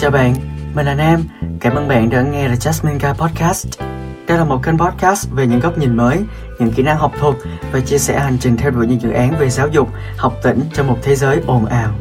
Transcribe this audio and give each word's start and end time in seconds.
Chào 0.00 0.10
bạn, 0.10 0.34
mình 0.74 0.86
là 0.86 0.94
Nam. 0.94 1.24
Cảm 1.60 1.74
ơn 1.74 1.88
bạn 1.88 2.10
đã 2.10 2.22
nghe 2.22 2.48
The 2.48 2.54
Jasmine 2.54 2.98
Guy 2.98 3.18
Podcast. 3.20 3.80
Đây 4.28 4.38
là 4.38 4.44
một 4.44 4.60
kênh 4.64 4.78
podcast 4.78 5.28
về 5.32 5.46
những 5.46 5.60
góc 5.60 5.78
nhìn 5.78 5.96
mới, 5.96 6.18
những 6.58 6.72
kỹ 6.76 6.82
năng 6.82 6.96
học 6.96 7.12
thuật 7.18 7.34
và 7.72 7.80
chia 7.80 7.98
sẻ 7.98 8.18
hành 8.18 8.36
trình 8.40 8.56
theo 8.56 8.70
đuổi 8.70 8.86
những 8.86 9.00
dự 9.00 9.10
án 9.10 9.34
về 9.38 9.50
giáo 9.50 9.68
dục, 9.68 9.88
học 10.16 10.34
tỉnh 10.42 10.60
trong 10.72 10.86
một 10.86 10.98
thế 11.02 11.14
giới 11.14 11.40
ồn 11.46 11.66
ào. 11.66 11.94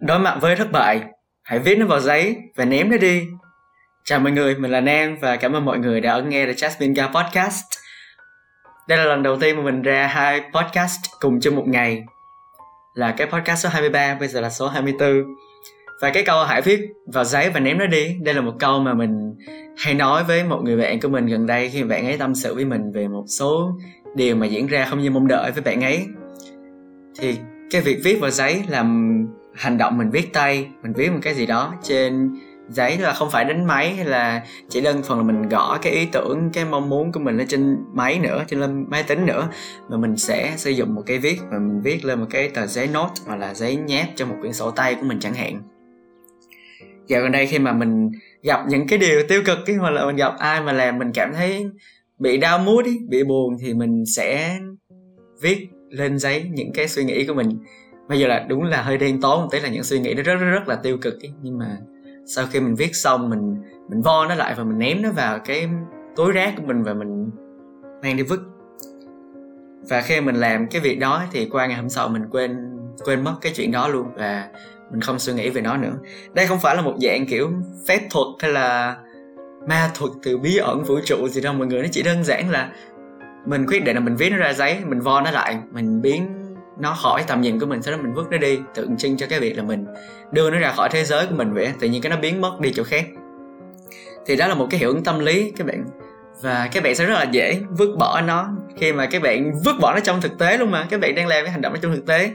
Đối 0.00 0.18
mặt 0.18 0.38
với 0.40 0.56
thất 0.56 0.72
bại, 0.72 1.02
hãy 1.42 1.58
viết 1.58 1.78
nó 1.78 1.86
vào 1.86 2.00
giấy 2.00 2.36
và 2.56 2.64
ném 2.64 2.90
nó 2.90 2.96
đi. 2.96 3.22
Chào 4.04 4.20
mọi 4.20 4.32
người, 4.32 4.54
mình 4.54 4.70
là 4.70 4.80
Nam 4.80 5.16
và 5.20 5.36
cảm 5.36 5.52
ơn 5.52 5.64
mọi 5.64 5.78
người 5.78 6.00
đã 6.00 6.20
nghe 6.20 6.46
The 6.46 6.52
Jasmine 6.52 6.94
Guy 6.94 7.14
Podcast. 7.14 7.64
Đây 8.88 8.98
là 8.98 9.04
lần 9.04 9.22
đầu 9.22 9.36
tiên 9.40 9.56
mà 9.56 9.62
mình 9.62 9.82
ra 9.82 10.06
hai 10.06 10.40
podcast 10.40 11.00
cùng 11.20 11.40
trong 11.40 11.56
một 11.56 11.64
ngày 11.66 12.04
là 12.96 13.14
cái 13.16 13.26
podcast 13.26 13.64
số 13.64 13.68
23 13.68 14.16
bây 14.20 14.28
giờ 14.28 14.40
là 14.40 14.50
số 14.50 14.68
24 14.68 15.24
và 16.00 16.10
cái 16.10 16.22
câu 16.22 16.44
hãy 16.44 16.62
viết 16.62 16.80
vào 17.06 17.24
giấy 17.24 17.50
và 17.50 17.60
ném 17.60 17.78
nó 17.78 17.86
đi, 17.86 18.16
đây 18.22 18.34
là 18.34 18.40
một 18.40 18.54
câu 18.58 18.80
mà 18.80 18.94
mình 18.94 19.34
hay 19.76 19.94
nói 19.94 20.24
với 20.24 20.44
một 20.44 20.60
người 20.64 20.76
bạn 20.76 21.00
của 21.00 21.08
mình 21.08 21.26
gần 21.26 21.46
đây 21.46 21.70
khi 21.70 21.82
bạn 21.82 22.06
ấy 22.06 22.18
tâm 22.18 22.34
sự 22.34 22.54
với 22.54 22.64
mình 22.64 22.92
về 22.92 23.08
một 23.08 23.24
số 23.26 23.72
điều 24.14 24.36
mà 24.36 24.46
diễn 24.46 24.66
ra 24.66 24.86
không 24.90 25.02
như 25.02 25.10
mong 25.10 25.28
đợi 25.28 25.50
với 25.50 25.62
bạn 25.62 25.80
ấy. 25.80 26.06
Thì 27.18 27.36
cái 27.70 27.80
việc 27.80 28.00
viết 28.04 28.20
vào 28.20 28.30
giấy 28.30 28.64
làm 28.68 29.18
hành 29.54 29.78
động 29.78 29.98
mình 29.98 30.10
viết 30.10 30.32
tay, 30.32 30.68
mình 30.82 30.92
viết 30.92 31.12
một 31.12 31.18
cái 31.22 31.34
gì 31.34 31.46
đó 31.46 31.74
trên 31.82 32.30
Dạ, 32.68 32.88
giấy 32.88 32.98
là 32.98 33.12
không 33.12 33.30
phải 33.30 33.44
đánh 33.44 33.64
máy 33.64 33.94
hay 33.94 34.04
là 34.04 34.42
chỉ 34.68 34.80
đơn 34.80 35.02
thuần 35.02 35.18
là 35.18 35.24
mình 35.24 35.48
gõ 35.48 35.78
cái 35.82 35.92
ý 35.92 36.06
tưởng 36.12 36.50
cái 36.52 36.64
mong 36.64 36.88
muốn 36.88 37.12
của 37.12 37.20
mình 37.20 37.36
lên 37.36 37.46
trên 37.46 37.76
máy 37.94 38.18
nữa 38.18 38.44
trên 38.48 38.60
lên 38.60 38.84
máy 38.88 39.02
tính 39.02 39.26
nữa. 39.26 39.48
Mà 39.88 39.96
mình 39.96 40.16
sẽ 40.16 40.54
sử 40.56 40.70
dụng 40.70 40.94
một 40.94 41.02
cái 41.06 41.18
viết 41.18 41.40
và 41.50 41.58
mình 41.58 41.80
viết 41.82 42.04
lên 42.04 42.20
một 42.20 42.26
cái 42.30 42.48
tờ 42.48 42.66
giấy 42.66 42.88
note 42.92 43.14
hoặc 43.26 43.36
là 43.36 43.54
giấy 43.54 43.76
nháp 43.76 44.06
cho 44.16 44.26
một 44.26 44.34
quyển 44.40 44.52
sổ 44.52 44.70
tay 44.70 44.94
của 44.94 45.06
mình 45.06 45.20
chẳng 45.20 45.34
hạn. 45.34 45.62
Dạo 47.06 47.22
gần 47.22 47.32
đây 47.32 47.46
khi 47.46 47.58
mà 47.58 47.72
mình 47.72 48.10
gặp 48.42 48.60
những 48.68 48.88
cái 48.88 48.98
điều 48.98 49.22
tiêu 49.28 49.42
cực 49.46 49.58
cái 49.66 49.76
hoặc 49.76 49.90
là 49.90 50.06
mình 50.06 50.16
gặp 50.16 50.32
ai 50.38 50.60
mà 50.60 50.72
làm 50.72 50.98
mình 50.98 51.12
cảm 51.14 51.32
thấy 51.34 51.66
bị 52.18 52.36
đau 52.36 52.58
mút 52.58 52.84
ý, 52.84 52.98
bị 53.08 53.24
buồn 53.24 53.56
thì 53.60 53.74
mình 53.74 54.04
sẽ 54.06 54.58
viết 55.42 55.68
lên 55.90 56.18
giấy 56.18 56.50
những 56.52 56.72
cái 56.72 56.88
suy 56.88 57.04
nghĩ 57.04 57.26
của 57.26 57.34
mình. 57.34 57.58
Bây 58.08 58.18
giờ 58.18 58.26
là 58.26 58.46
đúng 58.48 58.62
là 58.62 58.82
hơi 58.82 58.98
đen 58.98 59.20
tối 59.20 59.38
một 59.38 59.48
tí 59.50 59.60
là 59.60 59.68
những 59.68 59.84
suy 59.84 59.98
nghĩ 59.98 60.14
nó 60.14 60.22
rất 60.22 60.34
rất 60.34 60.50
rất 60.50 60.68
là 60.68 60.76
tiêu 60.76 60.98
cực 60.98 61.20
ý. 61.20 61.30
nhưng 61.42 61.58
mà 61.58 61.78
sau 62.26 62.46
khi 62.50 62.60
mình 62.60 62.74
viết 62.74 62.96
xong, 62.96 63.30
mình 63.30 63.62
mình 63.88 64.02
vo 64.02 64.26
nó 64.26 64.34
lại 64.34 64.54
và 64.56 64.64
mình 64.64 64.78
ném 64.78 65.02
nó 65.02 65.10
vào 65.10 65.38
cái 65.38 65.68
túi 66.16 66.32
rác 66.32 66.54
của 66.56 66.62
mình 66.66 66.82
và 66.82 66.94
mình 66.94 67.30
mang 68.02 68.16
đi 68.16 68.22
vứt. 68.22 68.40
Và 69.88 70.00
khi 70.00 70.20
mình 70.20 70.36
làm 70.36 70.66
cái 70.66 70.80
việc 70.80 70.98
đó 70.98 71.22
thì 71.32 71.48
qua 71.52 71.66
ngày 71.66 71.76
hôm 71.76 71.88
sau 71.88 72.08
mình 72.08 72.22
quên 72.30 72.78
quên 73.04 73.24
mất 73.24 73.34
cái 73.40 73.52
chuyện 73.56 73.72
đó 73.72 73.88
luôn 73.88 74.06
và 74.16 74.48
mình 74.90 75.00
không 75.00 75.18
suy 75.18 75.32
nghĩ 75.32 75.50
về 75.50 75.60
nó 75.60 75.76
nữa. 75.76 75.92
Đây 76.32 76.46
không 76.46 76.58
phải 76.58 76.76
là 76.76 76.82
một 76.82 76.94
dạng 77.02 77.26
kiểu 77.26 77.50
phép 77.88 78.00
thuật 78.10 78.26
hay 78.38 78.52
là 78.52 78.96
ma 79.68 79.90
thuật 79.94 80.10
từ 80.22 80.38
bí 80.38 80.56
ẩn 80.56 80.82
vũ 80.82 81.00
trụ 81.04 81.28
gì 81.28 81.40
đâu, 81.40 81.54
mọi 81.54 81.66
người. 81.66 81.82
Nó 81.82 81.88
chỉ 81.92 82.02
đơn 82.02 82.24
giản 82.24 82.50
là 82.50 82.72
mình 83.46 83.66
quyết 83.66 83.84
định 83.84 83.94
là 83.94 84.00
mình 84.00 84.16
viết 84.16 84.30
nó 84.30 84.36
ra 84.36 84.52
giấy, 84.52 84.78
mình 84.86 85.00
vo 85.00 85.20
nó 85.20 85.30
lại, 85.30 85.58
mình 85.72 86.02
biến 86.02 86.35
nó 86.78 86.94
khỏi 86.94 87.24
tầm 87.26 87.40
nhìn 87.40 87.60
của 87.60 87.66
mình, 87.66 87.82
sau 87.82 87.96
đó 87.96 88.02
mình 88.02 88.14
vứt 88.14 88.30
nó 88.30 88.38
đi, 88.38 88.58
tượng 88.74 88.96
trưng 88.96 89.16
cho 89.16 89.26
cái 89.30 89.40
việc 89.40 89.56
là 89.56 89.62
mình 89.62 89.86
đưa 90.32 90.50
nó 90.50 90.58
ra 90.58 90.72
khỏi 90.72 90.88
thế 90.92 91.04
giới 91.04 91.26
của 91.26 91.34
mình 91.34 91.54
vậy 91.54 91.72
tự 91.80 91.88
nhiên 91.88 92.02
cái 92.02 92.10
nó 92.10 92.16
biến 92.16 92.40
mất 92.40 92.60
đi 92.60 92.72
chỗ 92.74 92.82
khác. 92.84 93.06
Thì 94.26 94.36
đó 94.36 94.46
là 94.46 94.54
một 94.54 94.66
cái 94.70 94.80
hiệu 94.80 94.88
ứng 94.88 95.04
tâm 95.04 95.18
lý 95.18 95.52
các 95.56 95.66
bạn. 95.66 95.84
Và 96.42 96.68
các 96.72 96.82
bạn 96.82 96.94
sẽ 96.94 97.06
rất 97.06 97.14
là 97.14 97.22
dễ 97.22 97.60
vứt 97.70 97.96
bỏ 97.98 98.20
nó. 98.20 98.48
Khi 98.76 98.92
mà 98.92 99.06
các 99.06 99.22
bạn 99.22 99.52
vứt 99.64 99.74
bỏ 99.80 99.94
nó 99.94 100.00
trong 100.00 100.20
thực 100.20 100.38
tế 100.38 100.58
luôn 100.58 100.70
mà, 100.70 100.86
các 100.90 101.00
bạn 101.00 101.14
đang 101.14 101.26
làm 101.26 101.44
cái 101.44 101.52
hành 101.52 101.60
động 101.60 101.72
đó 101.72 101.78
trong 101.82 101.94
thực 101.94 102.06
tế, 102.06 102.30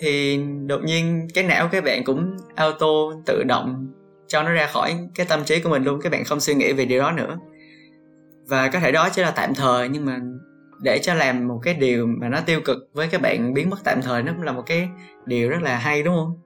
thì 0.00 0.40
đột 0.66 0.80
nhiên 0.84 1.28
cái 1.34 1.44
não 1.44 1.68
các 1.72 1.84
bạn 1.84 2.04
cũng 2.04 2.36
auto 2.54 2.86
tự 3.26 3.42
động 3.42 3.86
cho 4.28 4.42
nó 4.42 4.50
ra 4.50 4.66
khỏi 4.66 4.98
cái 5.14 5.26
tâm 5.26 5.44
trí 5.44 5.60
của 5.60 5.70
mình 5.70 5.84
luôn, 5.84 6.00
các 6.00 6.12
bạn 6.12 6.24
không 6.24 6.40
suy 6.40 6.54
nghĩ 6.54 6.72
về 6.72 6.84
điều 6.84 7.00
đó 7.00 7.12
nữa. 7.12 7.38
Và 8.46 8.68
có 8.68 8.80
thể 8.80 8.92
đó 8.92 9.08
chỉ 9.12 9.22
là 9.22 9.30
tạm 9.30 9.54
thời, 9.54 9.88
nhưng 9.88 10.06
mà 10.06 10.18
để 10.82 10.98
cho 11.02 11.14
làm 11.14 11.48
một 11.48 11.60
cái 11.62 11.74
điều 11.74 12.06
mà 12.06 12.28
nó 12.28 12.40
tiêu 12.46 12.60
cực 12.64 12.78
với 12.92 13.08
các 13.08 13.22
bạn 13.22 13.54
biến 13.54 13.70
mất 13.70 13.76
tạm 13.84 14.02
thời 14.02 14.22
nó 14.22 14.32
cũng 14.32 14.42
là 14.42 14.52
một 14.52 14.62
cái 14.66 14.88
điều 15.26 15.50
rất 15.50 15.62
là 15.62 15.78
hay 15.78 16.02
đúng 16.02 16.14
không? 16.14 16.38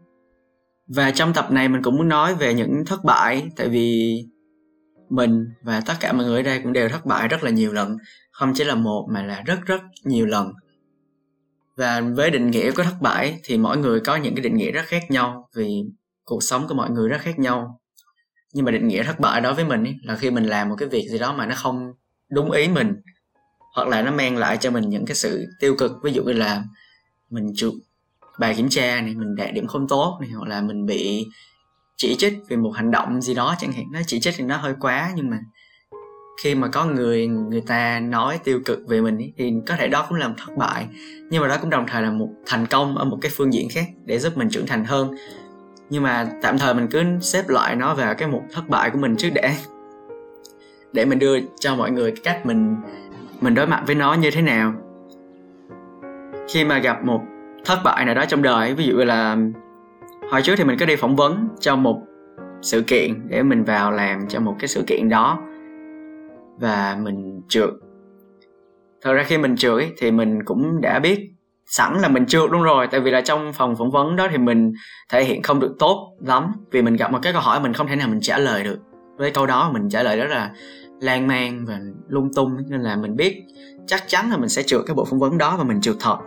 Và 0.89 1.11
trong 1.11 1.33
tập 1.33 1.47
này 1.51 1.69
mình 1.69 1.83
cũng 1.83 1.97
muốn 1.97 2.09
nói 2.09 2.35
về 2.35 2.55
những 2.55 2.85
thất 2.87 3.05
bại 3.05 3.49
tại 3.57 3.69
vì 3.69 4.21
mình 5.09 5.49
và 5.63 5.83
tất 5.87 5.95
cả 6.01 6.13
mọi 6.13 6.27
người 6.27 6.37
ở 6.37 6.43
đây 6.43 6.61
cũng 6.63 6.73
đều 6.73 6.89
thất 6.89 7.07
bại 7.07 7.29
rất 7.29 7.45
là 7.45 7.51
nhiều 7.51 7.73
lần 7.73 7.97
không 8.31 8.53
chỉ 8.55 8.65
là 8.65 8.75
một 8.75 9.09
mà 9.13 9.23
là 9.23 9.43
rất 9.47 9.61
rất 9.67 9.83
nhiều 10.05 10.27
lần. 10.27 10.53
Và 11.77 12.01
với 12.01 12.31
định 12.31 12.51
nghĩa 12.51 12.71
của 12.71 12.83
thất 12.83 12.95
bại 13.01 13.41
thì 13.45 13.59
mỗi 13.59 13.77
người 13.77 14.01
có 14.01 14.17
những 14.17 14.35
cái 14.35 14.43
định 14.43 14.57
nghĩa 14.57 14.71
rất 14.71 14.85
khác 14.85 15.03
nhau 15.11 15.49
vì 15.57 15.85
cuộc 16.25 16.43
sống 16.43 16.67
của 16.69 16.75
mọi 16.75 16.91
người 16.91 17.09
rất 17.09 17.21
khác 17.21 17.39
nhau. 17.39 17.81
Nhưng 18.55 18.65
mà 18.65 18.73
định 18.73 18.89
nghĩa 18.89 19.03
thất 19.03 19.21
bại 19.21 19.41
đối 19.41 19.55
với 19.55 19.65
mình 19.65 19.85
ý, 19.85 19.95
là 20.03 20.17
khi 20.17 20.31
mình 20.31 20.45
làm 20.45 20.69
một 20.69 20.75
cái 20.79 20.89
việc 20.89 21.09
gì 21.11 21.19
đó 21.19 21.33
mà 21.33 21.47
nó 21.47 21.55
không 21.55 21.93
đúng 22.31 22.51
ý 22.51 22.69
mình 22.69 22.95
hoặc 23.77 23.89
là 23.89 24.03
nó 24.03 24.11
mang 24.11 24.37
lại 24.37 24.57
cho 24.57 24.71
mình 24.71 24.89
những 24.89 25.07
cái 25.07 25.15
sự 25.15 25.47
tiêu 25.61 25.75
cực. 25.79 25.93
Ví 26.03 26.13
dụ 26.13 26.23
như 26.23 26.33
là 26.33 26.63
mình 27.31 27.53
chụp 27.57 27.75
bài 28.39 28.55
kiểm 28.57 28.69
tra 28.69 29.01
này 29.01 29.15
mình 29.15 29.35
đạt 29.37 29.55
điểm 29.55 29.67
không 29.67 29.89
tốt 29.89 30.19
này 30.21 30.31
hoặc 30.31 30.49
là 30.49 30.61
mình 30.61 30.87
bị 30.87 31.27
chỉ 31.97 32.17
trích 32.19 32.39
vì 32.49 32.57
một 32.57 32.71
hành 32.71 32.91
động 32.91 33.23
gì 33.23 33.35
đó 33.35 33.57
chẳng 33.59 33.73
hạn. 33.73 33.85
Nó 33.93 34.01
chỉ 34.07 34.21
trích 34.21 34.35
thì 34.37 34.45
nó 34.45 34.57
hơi 34.57 34.75
quá 34.81 35.13
nhưng 35.17 35.31
mà 35.31 35.39
khi 36.43 36.55
mà 36.55 36.69
có 36.69 36.85
người 36.85 37.27
người 37.27 37.61
ta 37.61 38.01
nói 38.01 38.39
tiêu 38.45 38.61
cực 38.65 38.79
về 38.89 39.01
mình 39.01 39.19
ý, 39.19 39.33
thì 39.37 39.53
có 39.67 39.77
thể 39.77 39.89
đó 39.89 40.07
cũng 40.09 40.19
là 40.19 40.29
một 40.29 40.35
thất 40.39 40.57
bại. 40.57 40.87
Nhưng 41.31 41.43
mà 41.43 41.49
đó 41.49 41.57
cũng 41.61 41.71
đồng 41.71 41.87
thời 41.89 42.03
là 42.03 42.11
một 42.11 42.29
thành 42.47 42.67
công 42.67 42.97
ở 42.97 43.05
một 43.05 43.19
cái 43.21 43.33
phương 43.35 43.53
diện 43.53 43.69
khác 43.71 43.87
để 44.05 44.19
giúp 44.19 44.37
mình 44.37 44.49
trưởng 44.51 44.67
thành 44.67 44.85
hơn. 44.85 45.15
Nhưng 45.91 46.03
mà 46.03 46.31
tạm 46.43 46.59
thời 46.59 46.75
mình 46.75 46.87
cứ 46.91 47.03
xếp 47.21 47.49
loại 47.49 47.77
nó 47.77 47.95
vào 47.95 48.15
cái 48.15 48.29
mục 48.29 48.43
thất 48.53 48.69
bại 48.69 48.91
của 48.91 48.99
mình 48.99 49.17
trước 49.17 49.31
để 49.35 49.55
để 50.93 51.05
mình 51.05 51.19
đưa 51.19 51.39
cho 51.61 51.77
mọi 51.77 51.91
người 51.91 52.11
cái 52.11 52.21
cách 52.25 52.47
mình 52.47 52.77
mình 53.41 53.55
đối 53.55 53.67
mặt 53.67 53.83
với 53.87 53.95
nó 53.95 54.15
như 54.15 54.31
thế 54.31 54.43
nào? 54.43 54.73
Khi 56.49 56.65
mà 56.65 56.79
gặp 56.79 57.05
một 57.05 57.21
thất 57.65 57.79
bại 57.85 58.05
nào 58.05 58.15
đó 58.15 58.25
trong 58.25 58.43
đời, 58.43 58.75
ví 58.75 58.85
dụ 58.85 58.97
là 58.97 59.37
hồi 60.31 60.43
trước 60.43 60.55
thì 60.57 60.65
mình 60.65 60.79
có 60.79 60.87
đi 60.87 60.97
phỏng 60.97 61.17
vấn 61.17 61.49
cho 61.61 61.77
một 61.77 62.03
sự 62.63 62.83
kiện 62.83 63.29
để 63.29 63.43
mình 63.43 63.65
vào 63.65 63.93
làm 63.93 64.29
cho 64.29 64.41
một 64.41 64.57
cái 64.59 64.69
sự 64.69 64.85
kiện 64.87 65.09
đó 65.09 65.39
và 66.61 66.99
mình 67.03 67.43
trượt. 67.49 67.71
Thật 69.03 69.13
ra 69.13 69.23
khi 69.23 69.39
mình 69.39 69.57
trượt 69.57 69.85
thì 69.99 70.11
mình 70.11 70.45
cũng 70.45 70.81
đã 70.81 70.99
biết 70.99 71.31
sẵn 71.67 71.99
là 71.99 72.09
mình 72.09 72.27
trượt 72.27 72.51
luôn 72.51 72.63
rồi, 72.63 72.87
tại 72.87 73.01
vì 73.01 73.11
là 73.11 73.21
trong 73.21 73.53
phòng 73.53 73.77
phỏng 73.77 73.91
vấn 73.91 74.17
đó 74.17 74.29
thì 74.31 74.39
mình 74.39 74.73
thể 75.13 75.25
hiện 75.25 75.43
không 75.43 75.61
được 75.61 75.77
tốt 75.79 76.17
lắm 76.21 76.53
vì 76.71 76.83
mình 76.83 76.97
gặp 76.97 77.13
một 77.13 77.19
cái 77.23 77.33
câu 77.33 77.43
hỏi 77.43 77.61
mình 77.61 77.73
không 77.73 77.87
thể 77.89 77.97
nào 77.97 78.09
mình 78.09 78.21
trả 78.23 78.39
lời 78.39 78.65
được. 78.65 78.79
Với 79.17 79.31
câu 79.31 79.47
đó 79.47 79.71
mình 79.73 79.89
trả 79.89 80.03
lời 80.03 80.19
đó 80.19 80.25
là 80.25 80.51
lan 81.01 81.27
man 81.27 81.65
và 81.65 81.81
lung 82.09 82.35
tung 82.35 82.57
nên 82.69 82.81
là 82.81 82.97
mình 82.97 83.17
biết 83.17 83.45
chắc 83.87 84.03
chắn 84.07 84.31
là 84.31 84.37
mình 84.37 84.49
sẽ 84.49 84.63
trượt 84.63 84.81
cái 84.87 84.95
bộ 84.95 85.05
phỏng 85.05 85.19
vấn 85.19 85.39
đó 85.39 85.57
và 85.59 85.65
mình 85.65 85.81
trượt 85.81 85.97
thật. 86.01 86.19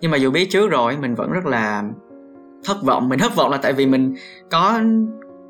Nhưng 0.00 0.10
mà 0.10 0.16
dù 0.16 0.30
biết 0.30 0.46
trước 0.50 0.70
rồi 0.70 0.96
mình 0.96 1.14
vẫn 1.14 1.32
rất 1.32 1.46
là 1.46 1.82
thất 2.64 2.76
vọng. 2.82 3.08
Mình 3.08 3.18
thất 3.18 3.36
vọng 3.36 3.50
là 3.50 3.56
tại 3.56 3.72
vì 3.72 3.86
mình 3.86 4.14
có 4.50 4.80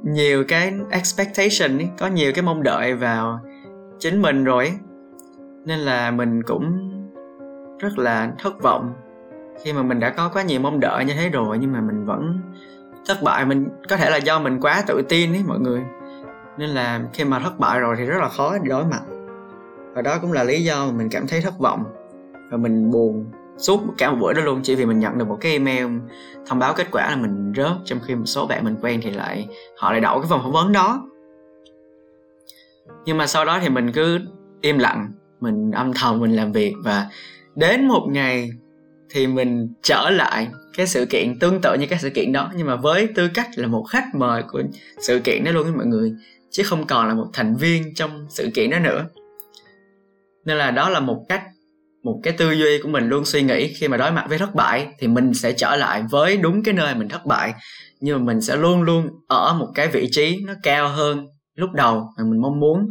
nhiều 0.02 0.44
cái 0.48 0.74
expectation 0.90 1.78
ấy, 1.78 1.88
có 1.98 2.06
nhiều 2.06 2.32
cái 2.34 2.44
mong 2.44 2.62
đợi 2.62 2.94
vào 2.94 3.40
chính 3.98 4.22
mình 4.22 4.44
rồi 4.44 4.64
ấy. 4.64 4.74
nên 5.64 5.78
là 5.78 6.10
mình 6.10 6.42
cũng 6.42 6.90
rất 7.78 7.98
là 7.98 8.32
thất 8.38 8.62
vọng. 8.62 8.92
Khi 9.62 9.72
mà 9.72 9.82
mình 9.82 10.00
đã 10.00 10.10
có 10.10 10.30
quá 10.32 10.42
nhiều 10.42 10.60
mong 10.60 10.80
đợi 10.80 11.04
như 11.04 11.14
thế 11.14 11.28
rồi 11.28 11.58
nhưng 11.60 11.72
mà 11.72 11.80
mình 11.80 12.04
vẫn 12.04 12.40
thất 13.06 13.22
bại. 13.22 13.44
Mình 13.44 13.66
có 13.88 13.96
thể 13.96 14.10
là 14.10 14.16
do 14.16 14.38
mình 14.38 14.60
quá 14.60 14.82
tự 14.86 15.02
tin 15.08 15.32
ấy 15.32 15.42
mọi 15.46 15.60
người 15.60 15.82
nên 16.58 16.70
là 16.70 17.00
khi 17.12 17.24
mà 17.24 17.38
thất 17.38 17.58
bại 17.58 17.80
rồi 17.80 17.96
thì 17.98 18.04
rất 18.04 18.18
là 18.20 18.28
khó 18.28 18.58
để 18.58 18.68
đối 18.68 18.84
mặt. 18.84 19.02
Và 19.94 20.02
đó 20.02 20.18
cũng 20.22 20.32
là 20.32 20.44
lý 20.44 20.64
do 20.64 20.86
mà 20.86 20.92
mình 20.92 21.08
cảm 21.10 21.26
thấy 21.26 21.40
thất 21.40 21.58
vọng. 21.58 21.84
Và 22.50 22.56
mình 22.56 22.90
buồn 22.90 23.26
suốt 23.58 23.80
cả 23.98 24.10
một 24.10 24.16
buổi 24.20 24.34
đó 24.34 24.42
luôn, 24.42 24.60
chỉ 24.62 24.74
vì 24.74 24.84
mình 24.84 24.98
nhận 24.98 25.18
được 25.18 25.28
một 25.28 25.38
cái 25.40 25.52
email 25.52 25.86
thông 26.46 26.58
báo 26.58 26.74
kết 26.76 26.86
quả 26.90 27.10
là 27.10 27.16
mình 27.16 27.52
rớt, 27.56 27.72
trong 27.84 27.98
khi 28.06 28.14
một 28.14 28.26
số 28.26 28.46
bạn 28.46 28.64
mình 28.64 28.76
quen 28.82 29.00
thì 29.02 29.10
lại 29.10 29.48
họ 29.76 29.92
lại 29.92 30.00
đậu 30.00 30.20
cái 30.20 30.28
vòng 30.28 30.40
phỏng 30.42 30.52
vấn 30.52 30.72
đó. 30.72 31.02
Nhưng 33.04 33.16
mà 33.16 33.26
sau 33.26 33.44
đó 33.44 33.58
thì 33.62 33.68
mình 33.68 33.92
cứ 33.92 34.18
im 34.60 34.78
lặng, 34.78 35.12
mình 35.40 35.70
âm 35.70 35.92
thầm 35.92 36.20
mình 36.20 36.36
làm 36.36 36.52
việc 36.52 36.74
và 36.84 37.06
đến 37.54 37.88
một 37.88 38.06
ngày 38.10 38.50
thì 39.10 39.26
mình 39.26 39.68
trở 39.82 40.10
lại 40.10 40.48
cái 40.76 40.86
sự 40.86 41.06
kiện 41.10 41.38
tương 41.38 41.60
tự 41.60 41.74
như 41.74 41.86
cái 41.86 41.98
sự 42.02 42.10
kiện 42.10 42.32
đó, 42.32 42.50
nhưng 42.56 42.66
mà 42.66 42.76
với 42.76 43.08
tư 43.14 43.28
cách 43.34 43.48
là 43.56 43.66
một 43.66 43.84
khách 43.90 44.14
mời 44.14 44.42
của 44.52 44.62
sự 44.98 45.20
kiện 45.24 45.44
đó 45.44 45.50
luôn 45.50 45.64
với 45.64 45.72
mọi 45.72 45.86
người 45.86 46.14
chứ 46.54 46.62
không 46.62 46.86
còn 46.86 47.08
là 47.08 47.14
một 47.14 47.26
thành 47.32 47.56
viên 47.56 47.94
trong 47.94 48.26
sự 48.30 48.50
kiện 48.54 48.70
đó 48.70 48.78
nữa. 48.78 49.04
Nên 50.44 50.56
là 50.58 50.70
đó 50.70 50.88
là 50.88 51.00
một 51.00 51.24
cách, 51.28 51.42
một 52.04 52.20
cái 52.22 52.32
tư 52.32 52.52
duy 52.52 52.78
của 52.82 52.88
mình 52.88 53.08
luôn 53.08 53.24
suy 53.24 53.42
nghĩ 53.42 53.74
khi 53.74 53.88
mà 53.88 53.96
đối 53.96 54.10
mặt 54.12 54.26
với 54.28 54.38
thất 54.38 54.54
bại, 54.54 54.88
thì 54.98 55.08
mình 55.08 55.34
sẽ 55.34 55.52
trở 55.52 55.76
lại 55.76 56.02
với 56.10 56.36
đúng 56.36 56.62
cái 56.62 56.74
nơi 56.74 56.94
mình 56.94 57.08
thất 57.08 57.26
bại. 57.26 57.54
Nhưng 58.00 58.18
mà 58.18 58.24
mình 58.24 58.40
sẽ 58.40 58.56
luôn 58.56 58.82
luôn 58.82 59.08
ở 59.28 59.54
một 59.58 59.68
cái 59.74 59.88
vị 59.88 60.08
trí 60.10 60.40
nó 60.46 60.52
cao 60.62 60.88
hơn 60.88 61.26
lúc 61.54 61.70
đầu 61.72 62.08
mà 62.18 62.24
mình 62.24 62.42
mong 62.42 62.60
muốn. 62.60 62.90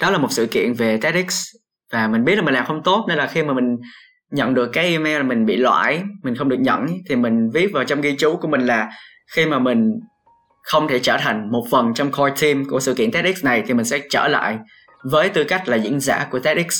Đó 0.00 0.10
là 0.10 0.18
một 0.18 0.32
sự 0.32 0.46
kiện 0.46 0.72
về 0.72 0.96
TEDx, 0.96 1.44
và 1.92 2.08
mình 2.08 2.24
biết 2.24 2.36
là 2.36 2.42
mình 2.42 2.54
làm 2.54 2.66
không 2.66 2.82
tốt, 2.82 3.04
nên 3.08 3.18
là 3.18 3.26
khi 3.26 3.42
mà 3.42 3.52
mình 3.52 3.76
nhận 4.30 4.54
được 4.54 4.70
cái 4.72 4.84
email 4.84 5.16
là 5.16 5.22
mình 5.22 5.46
bị 5.46 5.56
loại 5.56 6.02
mình 6.22 6.34
không 6.34 6.48
được 6.48 6.60
nhận 6.60 6.86
thì 7.08 7.16
mình 7.16 7.50
viết 7.54 7.66
vào 7.72 7.84
trong 7.84 8.00
ghi 8.00 8.16
chú 8.18 8.36
của 8.36 8.48
mình 8.48 8.60
là 8.60 8.90
khi 9.34 9.46
mà 9.46 9.58
mình 9.58 9.90
không 10.66 10.88
thể 10.88 10.98
trở 10.98 11.16
thành 11.20 11.50
một 11.50 11.66
phần 11.70 11.94
trong 11.94 12.10
core 12.12 12.34
team 12.40 12.64
của 12.64 12.80
sự 12.80 12.94
kiện 12.94 13.10
TEDx 13.10 13.44
này 13.44 13.62
thì 13.66 13.74
mình 13.74 13.84
sẽ 13.84 13.98
trở 14.10 14.28
lại 14.28 14.58
với 15.04 15.28
tư 15.28 15.44
cách 15.44 15.68
là 15.68 15.76
diễn 15.76 16.00
giả 16.00 16.26
của 16.30 16.38
TEDx. 16.38 16.78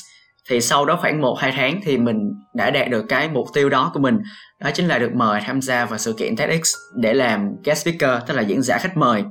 Thì 0.49 0.61
sau 0.61 0.85
đó 0.85 0.99
khoảng 1.01 1.21
1 1.21 1.39
2 1.39 1.53
tháng 1.57 1.81
thì 1.85 1.99
mình 1.99 2.17
đã 2.55 2.71
đạt 2.71 2.91
được 2.91 3.05
cái 3.09 3.29
mục 3.29 3.47
tiêu 3.55 3.69
đó 3.69 3.91
của 3.95 4.01
mình. 4.01 4.19
Đó 4.61 4.71
chính 4.75 4.89
là 4.89 4.99
được 4.99 5.15
mời 5.15 5.41
tham 5.45 5.63
gia 5.63 5.85
vào 5.85 5.99
sự 5.99 6.13
kiện 6.13 6.37
TEDx 6.37 6.75
để 6.95 7.15
làm 7.15 7.49
guest 7.65 7.83
speaker, 7.83 8.23
tức 8.27 8.35
là 8.35 8.43
diễn 8.43 8.63
giả 8.63 8.79
khách 8.79 8.97
mời. 8.97 9.25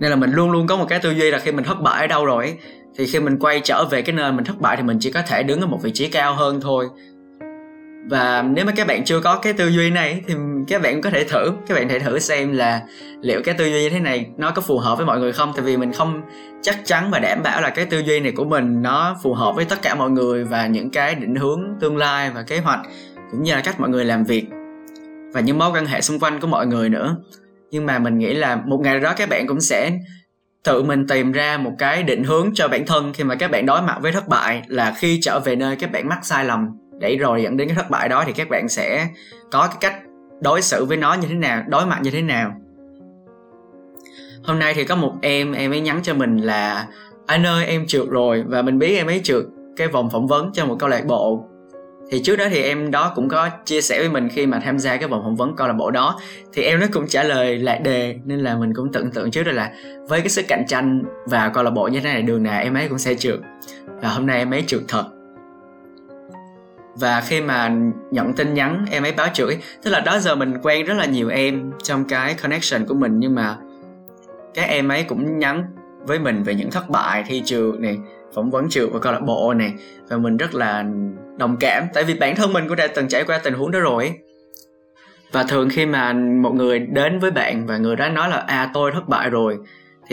Nên 0.00 0.10
là 0.10 0.16
mình 0.16 0.32
luôn 0.32 0.50
luôn 0.50 0.66
có 0.66 0.76
một 0.76 0.86
cái 0.88 0.98
tư 0.98 1.10
duy 1.10 1.30
là 1.30 1.38
khi 1.38 1.52
mình 1.52 1.64
thất 1.64 1.80
bại 1.80 2.00
ở 2.00 2.06
đâu 2.06 2.24
rồi 2.24 2.58
thì 2.98 3.06
khi 3.06 3.20
mình 3.20 3.38
quay 3.38 3.60
trở 3.60 3.84
về 3.84 4.02
cái 4.02 4.14
nơi 4.14 4.32
mình 4.32 4.44
thất 4.44 4.60
bại 4.60 4.76
thì 4.76 4.82
mình 4.82 4.98
chỉ 5.00 5.12
có 5.12 5.22
thể 5.22 5.42
đứng 5.42 5.60
ở 5.60 5.66
một 5.66 5.78
vị 5.82 5.90
trí 5.94 6.08
cao 6.08 6.34
hơn 6.34 6.60
thôi 6.60 6.88
và 8.08 8.42
nếu 8.42 8.64
mà 8.64 8.72
các 8.76 8.86
bạn 8.86 9.04
chưa 9.04 9.20
có 9.20 9.36
cái 9.36 9.52
tư 9.52 9.68
duy 9.68 9.90
này 9.90 10.22
thì 10.26 10.34
các 10.68 10.82
bạn 10.82 11.00
có 11.00 11.10
thể 11.10 11.24
thử. 11.24 11.52
Các 11.66 11.74
bạn 11.74 11.88
thể 11.88 11.98
thử 11.98 12.18
xem 12.18 12.52
là 12.52 12.80
liệu 13.20 13.42
cái 13.44 13.54
tư 13.54 13.64
duy 13.64 13.82
như 13.82 13.90
thế 13.90 14.00
này 14.00 14.26
nó 14.36 14.50
có 14.50 14.62
phù 14.62 14.78
hợp 14.78 14.96
với 14.96 15.06
mọi 15.06 15.18
người 15.18 15.32
không? 15.32 15.52
Tại 15.56 15.64
vì 15.64 15.76
mình 15.76 15.92
không 15.92 16.22
chắc 16.62 16.78
chắn 16.84 17.10
và 17.10 17.18
đảm 17.18 17.42
bảo 17.42 17.60
là 17.60 17.70
cái 17.70 17.84
tư 17.84 17.98
duy 17.98 18.20
này 18.20 18.32
của 18.32 18.44
mình 18.44 18.82
nó 18.82 19.16
phù 19.22 19.34
hợp 19.34 19.52
với 19.56 19.64
tất 19.64 19.82
cả 19.82 19.94
mọi 19.94 20.10
người 20.10 20.44
và 20.44 20.66
những 20.66 20.90
cái 20.90 21.14
định 21.14 21.34
hướng 21.34 21.62
tương 21.80 21.96
lai 21.96 22.30
và 22.34 22.42
kế 22.42 22.58
hoạch 22.58 22.80
cũng 23.30 23.42
như 23.42 23.54
là 23.54 23.60
cách 23.60 23.80
mọi 23.80 23.90
người 23.90 24.04
làm 24.04 24.24
việc 24.24 24.46
và 25.32 25.40
những 25.40 25.58
mối 25.58 25.70
quan 25.70 25.86
hệ 25.86 26.00
xung 26.00 26.18
quanh 26.18 26.40
của 26.40 26.46
mọi 26.46 26.66
người 26.66 26.88
nữa. 26.88 27.16
Nhưng 27.70 27.86
mà 27.86 27.98
mình 27.98 28.18
nghĩ 28.18 28.34
là 28.34 28.56
một 28.56 28.80
ngày 28.82 29.00
đó 29.00 29.12
các 29.16 29.28
bạn 29.28 29.46
cũng 29.46 29.60
sẽ 29.60 29.90
tự 30.64 30.82
mình 30.82 31.06
tìm 31.06 31.32
ra 31.32 31.56
một 31.56 31.72
cái 31.78 32.02
định 32.02 32.24
hướng 32.24 32.50
cho 32.54 32.68
bản 32.68 32.86
thân 32.86 33.12
khi 33.12 33.24
mà 33.24 33.34
các 33.34 33.50
bạn 33.50 33.66
đối 33.66 33.82
mặt 33.82 33.98
với 34.00 34.12
thất 34.12 34.28
bại 34.28 34.62
là 34.66 34.94
khi 34.98 35.20
trở 35.22 35.40
về 35.40 35.56
nơi 35.56 35.76
các 35.76 35.92
bạn 35.92 36.08
mắc 36.08 36.18
sai 36.22 36.44
lầm 36.44 36.81
để 37.02 37.16
rồi 37.16 37.42
dẫn 37.42 37.56
đến 37.56 37.68
cái 37.68 37.74
thất 37.74 37.90
bại 37.90 38.08
đó 38.08 38.24
thì 38.26 38.32
các 38.32 38.48
bạn 38.48 38.68
sẽ 38.68 39.08
có 39.50 39.66
cái 39.66 39.76
cách 39.80 40.02
đối 40.40 40.62
xử 40.62 40.84
với 40.84 40.96
nó 40.96 41.14
như 41.14 41.28
thế 41.28 41.34
nào, 41.34 41.62
đối 41.68 41.86
mặt 41.86 41.98
như 42.02 42.10
thế 42.10 42.22
nào. 42.22 42.54
Hôm 44.44 44.58
nay 44.58 44.74
thì 44.74 44.84
có 44.84 44.96
một 44.96 45.12
em 45.22 45.52
em 45.52 45.72
ấy 45.72 45.80
nhắn 45.80 46.00
cho 46.02 46.14
mình 46.14 46.36
là, 46.36 46.86
anh 47.26 47.46
ơi, 47.46 47.66
em 47.66 47.86
trượt 47.86 48.08
rồi. 48.08 48.44
Và 48.46 48.62
mình 48.62 48.78
biết 48.78 48.96
em 48.96 49.06
ấy 49.06 49.20
trượt 49.24 49.44
cái 49.76 49.88
vòng 49.88 50.10
phỏng 50.10 50.26
vấn 50.26 50.50
cho 50.52 50.66
một 50.66 50.76
câu 50.78 50.88
lạc 50.88 51.06
bộ. 51.06 51.44
Thì 52.10 52.22
trước 52.22 52.36
đó 52.36 52.44
thì 52.50 52.62
em 52.62 52.90
đó 52.90 53.12
cũng 53.14 53.28
có 53.28 53.48
chia 53.64 53.80
sẻ 53.80 53.98
với 53.98 54.08
mình 54.08 54.28
khi 54.28 54.46
mà 54.46 54.60
tham 54.64 54.78
gia 54.78 54.96
cái 54.96 55.08
vòng 55.08 55.22
phỏng 55.24 55.36
vấn 55.36 55.56
câu 55.56 55.66
lạc 55.66 55.72
bộ 55.72 55.90
đó. 55.90 56.20
Thì 56.52 56.62
em 56.62 56.80
nó 56.80 56.86
cũng 56.92 57.06
trả 57.08 57.22
lời 57.22 57.58
lại 57.58 57.78
đề, 57.78 58.16
nên 58.24 58.38
là 58.40 58.56
mình 58.56 58.74
cũng 58.74 58.92
tưởng 58.92 59.10
tượng 59.10 59.30
trước 59.30 59.42
đó 59.42 59.52
là 59.52 59.72
với 60.08 60.20
cái 60.20 60.28
sức 60.28 60.44
cạnh 60.48 60.64
tranh 60.68 61.02
và 61.26 61.48
câu 61.48 61.64
lạc 61.64 61.70
bộ 61.70 61.88
như 61.88 62.00
thế 62.00 62.12
này, 62.12 62.22
đường 62.22 62.42
nào 62.42 62.62
em 62.62 62.74
ấy 62.74 62.88
cũng 62.88 62.98
sẽ 62.98 63.14
trượt. 63.14 63.40
Và 64.02 64.08
hôm 64.08 64.26
nay 64.26 64.38
em 64.38 64.50
ấy 64.50 64.64
trượt 64.66 64.82
thật 64.88 65.04
và 66.94 67.20
khi 67.20 67.40
mà 67.40 67.72
nhận 68.10 68.32
tin 68.32 68.54
nhắn, 68.54 68.86
em 68.90 69.02
ấy 69.02 69.12
báo 69.12 69.28
chửi. 69.34 69.58
Tức 69.82 69.90
là 69.90 70.00
đó 70.00 70.18
giờ 70.18 70.34
mình 70.34 70.54
quen 70.62 70.86
rất 70.86 70.94
là 70.94 71.04
nhiều 71.04 71.28
em 71.28 71.72
trong 71.82 72.04
cái 72.04 72.34
connection 72.34 72.86
của 72.86 72.94
mình. 72.94 73.18
Nhưng 73.18 73.34
mà 73.34 73.56
các 74.54 74.62
em 74.62 74.88
ấy 74.88 75.02
cũng 75.02 75.38
nhắn 75.38 75.64
với 76.06 76.18
mình 76.18 76.42
về 76.42 76.54
những 76.54 76.70
thất 76.70 76.90
bại, 76.90 77.24
thi 77.26 77.42
trường 77.44 77.82
này, 77.82 77.98
phỏng 78.34 78.50
vấn 78.50 78.68
trường 78.68 78.92
và 78.92 78.98
câu 78.98 79.12
lạc 79.12 79.22
bộ 79.22 79.54
này. 79.54 79.74
Và 80.08 80.16
mình 80.16 80.36
rất 80.36 80.54
là 80.54 80.84
đồng 81.36 81.56
cảm. 81.60 81.84
Tại 81.94 82.04
vì 82.04 82.14
bản 82.14 82.36
thân 82.36 82.52
mình 82.52 82.68
cũng 82.68 82.76
đã 82.76 82.86
từng 82.86 83.08
trải 83.08 83.24
qua 83.24 83.38
tình 83.38 83.54
huống 83.54 83.70
đó 83.70 83.80
rồi. 83.80 84.14
Và 85.32 85.42
thường 85.42 85.68
khi 85.72 85.86
mà 85.86 86.12
một 86.12 86.54
người 86.54 86.78
đến 86.78 87.18
với 87.18 87.30
bạn 87.30 87.66
và 87.66 87.76
người 87.76 87.96
đó 87.96 88.08
nói 88.08 88.28
là 88.28 88.36
à 88.36 88.70
tôi 88.74 88.92
thất 88.94 89.08
bại 89.08 89.30
rồi 89.30 89.58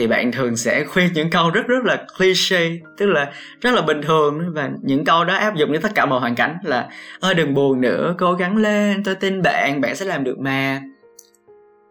thì 0.00 0.06
bạn 0.06 0.32
thường 0.32 0.56
sẽ 0.56 0.84
khuyên 0.84 1.12
những 1.14 1.30
câu 1.30 1.50
rất 1.50 1.66
rất 1.66 1.84
là 1.84 2.04
cliché, 2.18 2.70
tức 2.96 3.06
là 3.06 3.32
rất 3.60 3.74
là 3.74 3.82
bình 3.82 4.02
thường. 4.02 4.52
Và 4.54 4.70
những 4.82 5.04
câu 5.04 5.24
đó 5.24 5.34
áp 5.34 5.56
dụng 5.56 5.72
đến 5.72 5.82
tất 5.82 5.94
cả 5.94 6.06
mọi 6.06 6.20
hoàn 6.20 6.34
cảnh 6.34 6.56
là 6.64 6.88
ơi 7.20 7.34
đừng 7.34 7.54
buồn 7.54 7.80
nữa, 7.80 8.14
cố 8.18 8.32
gắng 8.32 8.56
lên, 8.56 9.04
tôi 9.04 9.14
tin 9.14 9.42
bạn 9.42 9.80
bạn 9.80 9.96
sẽ 9.96 10.04
làm 10.04 10.24
được 10.24 10.38
mà. 10.38 10.82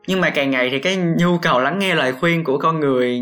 Nhưng 0.08 0.22
mà 0.22 0.30
càng 0.30 0.52
ngày 0.52 0.70
thì 0.70 0.80
cái 0.80 0.96
nhu 0.96 1.38
cầu 1.38 1.60
lắng 1.60 1.80
nghe 1.80 1.96
lời 1.96 2.14
khuyên 2.14 2.44
của 2.44 2.58
con 2.58 2.80
người, 2.80 3.22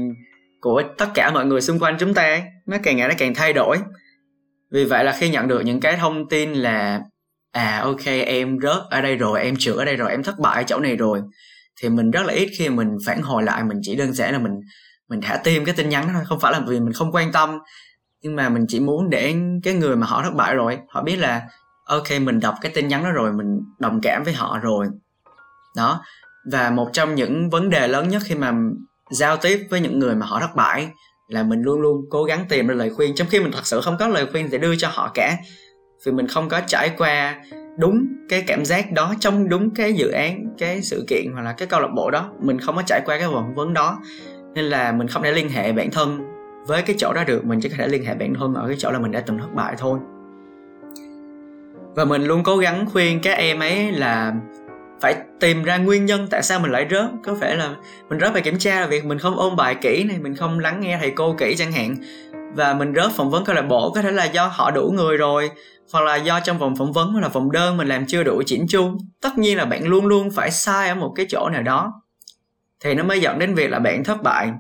của 0.62 0.84
tất 0.98 1.08
cả 1.14 1.32
mọi 1.32 1.46
người 1.46 1.62
xung 1.62 1.80
quanh 1.80 1.96
chúng 2.00 2.14
ta 2.14 2.42
nó 2.66 2.78
càng 2.84 2.98
ngày 2.98 3.08
nó 3.08 3.14
càng 3.18 3.34
thay 3.36 3.54
đổi. 3.54 3.78
Vì 4.72 4.86
vậy 4.86 5.04
là 5.04 5.12
khi 5.20 5.30
nhận 5.30 5.48
được 5.48 5.62
những 5.66 5.80
cái 5.80 5.96
thông 5.96 6.30
tin 6.30 6.54
là 6.54 7.02
à 7.52 7.80
ok, 7.84 8.06
em 8.26 8.60
rớt 8.62 8.82
ở 8.90 9.02
đây 9.02 9.16
rồi, 9.16 9.42
em 9.42 9.56
trượt 9.60 9.76
ở 9.76 9.86
đây 9.86 9.96
rồi, 9.96 10.12
em 10.12 10.24
thất 10.24 10.40
bại 10.40 10.56
ở 10.56 10.64
chỗ 10.64 10.80
này 10.80 10.96
rồi 10.96 11.22
thì 11.82 11.90
mình 11.90 12.12
rất 12.12 12.26
là 12.26 12.34
ít 12.34 12.50
khi 12.58 12.70
mình 12.70 12.98
phản 13.06 13.22
hồi 13.22 13.44
lại, 13.44 13.64
mình 13.64 13.78
chỉ 13.82 13.96
đơn 13.96 14.14
giản 14.14 14.34
là 14.34 14.40
mình 14.40 14.54
mình 15.10 15.22
thả 15.22 15.38
tim 15.44 15.66
cái 15.66 15.76
tin 15.76 15.90
nhắn 15.90 16.08
đó 16.08 16.14
thôi, 16.14 16.24
không 16.28 16.40
phải 16.40 16.52
là 16.52 16.60
vì 16.68 16.80
mình 16.80 16.94
không 16.94 17.12
quan 17.12 17.32
tâm. 17.32 17.60
Nhưng 18.22 18.36
mà 18.36 18.50
mình 18.50 18.66
chỉ 18.68 18.80
muốn 18.80 19.10
để 19.10 19.36
cái 19.64 19.74
người 19.74 19.96
mà 19.96 20.08
họ 20.08 20.24
thất 20.24 20.34
bại 20.36 20.56
rồi, 20.56 20.80
họ 20.90 21.04
biết 21.04 21.16
là, 21.16 21.42
ok, 21.86 22.12
mình 22.22 22.40
đọc 22.40 22.56
cái 22.62 22.72
tin 22.76 22.88
nhắn 22.88 23.04
đó 23.04 23.12
rồi, 23.12 23.34
mình 23.34 23.60
đồng 23.80 24.02
cảm 24.02 24.24
với 24.24 24.34
họ 24.34 24.60
rồi. 24.60 24.88
Đó. 25.76 26.02
Và 26.52 26.70
một 26.70 26.90
trong 26.94 27.16
những 27.16 27.50
vấn 27.50 27.70
đề 27.70 27.88
lớn 27.88 28.10
nhất 28.10 28.22
khi 28.26 28.36
mà 28.36 28.54
giao 29.10 29.38
tiếp 29.38 29.68
với 29.70 29.80
những 29.80 30.00
người 30.00 30.16
mà 30.16 30.26
họ 30.26 30.40
thất 30.40 30.56
bại 30.56 30.90
là 31.28 31.44
mình 31.44 31.62
luôn 31.62 31.82
luôn 31.82 32.06
cố 32.10 32.24
gắng 32.24 32.46
tìm 32.50 32.68
ra 32.68 32.76
lời 32.76 32.90
khuyên. 32.90 33.16
Trong 33.16 33.28
khi 33.28 33.40
mình 33.40 33.52
thật 33.52 33.68
sự 33.68 33.82
không 33.82 33.98
có 34.00 34.08
lời 34.08 34.26
khuyên 34.32 34.50
để 34.52 34.58
đưa 34.58 34.76
cho 34.76 34.90
họ 34.92 35.12
cả, 35.14 35.38
vì 36.06 36.12
mình 36.12 36.28
không 36.28 36.50
có 36.50 36.62
trải 36.68 36.92
qua 36.98 37.42
đúng 37.78 38.08
cái 38.30 38.44
cảm 38.48 38.66
giác 38.66 38.92
đó 38.92 39.14
trong 39.20 39.50
đúng 39.50 39.70
cái 39.70 39.94
dự 39.94 40.10
án, 40.12 40.46
cái 40.58 40.82
sự 40.82 41.06
kiện 41.08 41.32
hoặc 41.34 41.42
là 41.42 41.54
cái 41.54 41.68
câu 41.68 41.80
lạc 41.80 41.90
bộ 41.96 42.12
đó, 42.12 42.30
mình 42.40 42.60
không 42.60 42.76
có 42.76 42.82
trải 42.86 43.02
qua 43.06 43.18
cái 43.20 43.28
phỏng 43.34 43.56
vấn 43.56 43.74
đó. 43.74 44.00
Nên 44.54 44.66
là 44.66 44.92
mình 44.92 45.08
không 45.08 45.24
thể 45.24 45.32
liên 45.32 45.50
hệ 45.50 45.74
bản 45.74 45.92
thân 45.92 46.20
với 46.68 46.82
cái 46.82 46.96
chỗ 47.00 47.14
đó 47.14 47.24
được, 47.24 47.46
mình 47.46 47.60
chỉ 47.60 47.70
có 47.70 47.76
thể 47.78 47.88
liên 47.88 48.06
hệ 48.06 48.16
bản 48.16 48.34
thân 48.40 48.54
ở 48.54 48.68
cái 48.68 48.76
chỗ 48.80 48.92
là 48.92 49.00
mình 49.00 49.12
đã 49.12 49.20
từng 49.20 49.38
thất 49.38 49.54
bại 49.56 49.76
thôi. 49.78 50.00
Và 51.96 52.06
mình 52.06 52.24
luôn 52.24 52.44
cố 52.44 52.58
gắng 52.58 52.86
khuyên 52.92 53.20
các 53.24 53.34
em 53.34 53.60
ấy 53.60 53.92
là 53.92 54.34
phải 55.02 55.16
tìm 55.40 55.64
ra 55.64 55.78
nguyên 55.78 56.06
nhân 56.06 56.28
tại 56.30 56.44
sao 56.44 56.60
mình 56.60 56.72
lại 56.72 56.88
rớt. 56.92 57.06
Có 57.24 57.36
phải 57.40 57.56
là 57.56 57.76
mình 58.10 58.20
rớt 58.20 58.34
bài 58.34 58.42
kiểm 58.42 58.58
tra 58.58 58.80
là 58.80 58.88
việc 58.88 59.06
mình 59.06 59.20
không 59.20 59.36
ôn 59.36 59.56
bài 59.56 59.76
kỹ 59.82 60.04
này, 60.04 60.18
mình 60.20 60.36
không 60.36 60.60
lắng 60.60 60.80
nghe 60.80 60.98
thầy 61.02 61.12
cô 61.12 61.36
kỹ 61.38 61.56
chẳng 61.58 61.72
hạn 61.72 61.96
và 62.58 62.74
mình 62.74 62.94
rớt 62.96 63.12
phỏng 63.12 63.30
vấn 63.30 63.46
câu 63.46 63.56
lạc 63.56 63.62
bộ, 63.62 63.92
có 63.96 64.02
thể 64.02 64.12
là 64.12 64.26
do 64.26 64.48
họ 64.48 64.72
đủ 64.72 64.92
người 64.96 65.18
rồi, 65.18 65.50
hoặc 65.94 66.04
là 66.06 66.16
do 66.16 66.40
trong 66.40 66.58
vòng 66.58 66.76
phỏng 66.76 66.92
vấn 66.92 67.12
hoặc 67.12 67.22
là 67.22 67.28
vòng 67.28 67.52
đơn 67.52 67.78
mình 67.78 67.88
làm 67.88 68.06
chưa 68.06 68.24
đủ 68.24 68.42
chỉnh 68.46 68.66
chu. 68.70 68.98
Tất 69.22 69.38
nhiên 69.38 69.58
là 69.58 69.66
bạn 69.66 69.88
luôn 69.88 70.06
luôn 70.06 70.30
phải 70.32 70.52
sai 70.52 70.90
ở 70.90 70.96
một 70.96 71.14
cái 71.16 71.26
chỗ 71.30 71.50
nào 71.50 71.64
đó. 71.64 71.94
Thì 72.84 72.94
nó 72.94 73.04
mới 73.04 73.20
dẫn 73.20 73.40
đến 73.40 73.56
việc 73.56 73.72
là 73.72 73.80
bạn 73.80 74.04
thất 74.04 74.24
bại. 74.24 74.52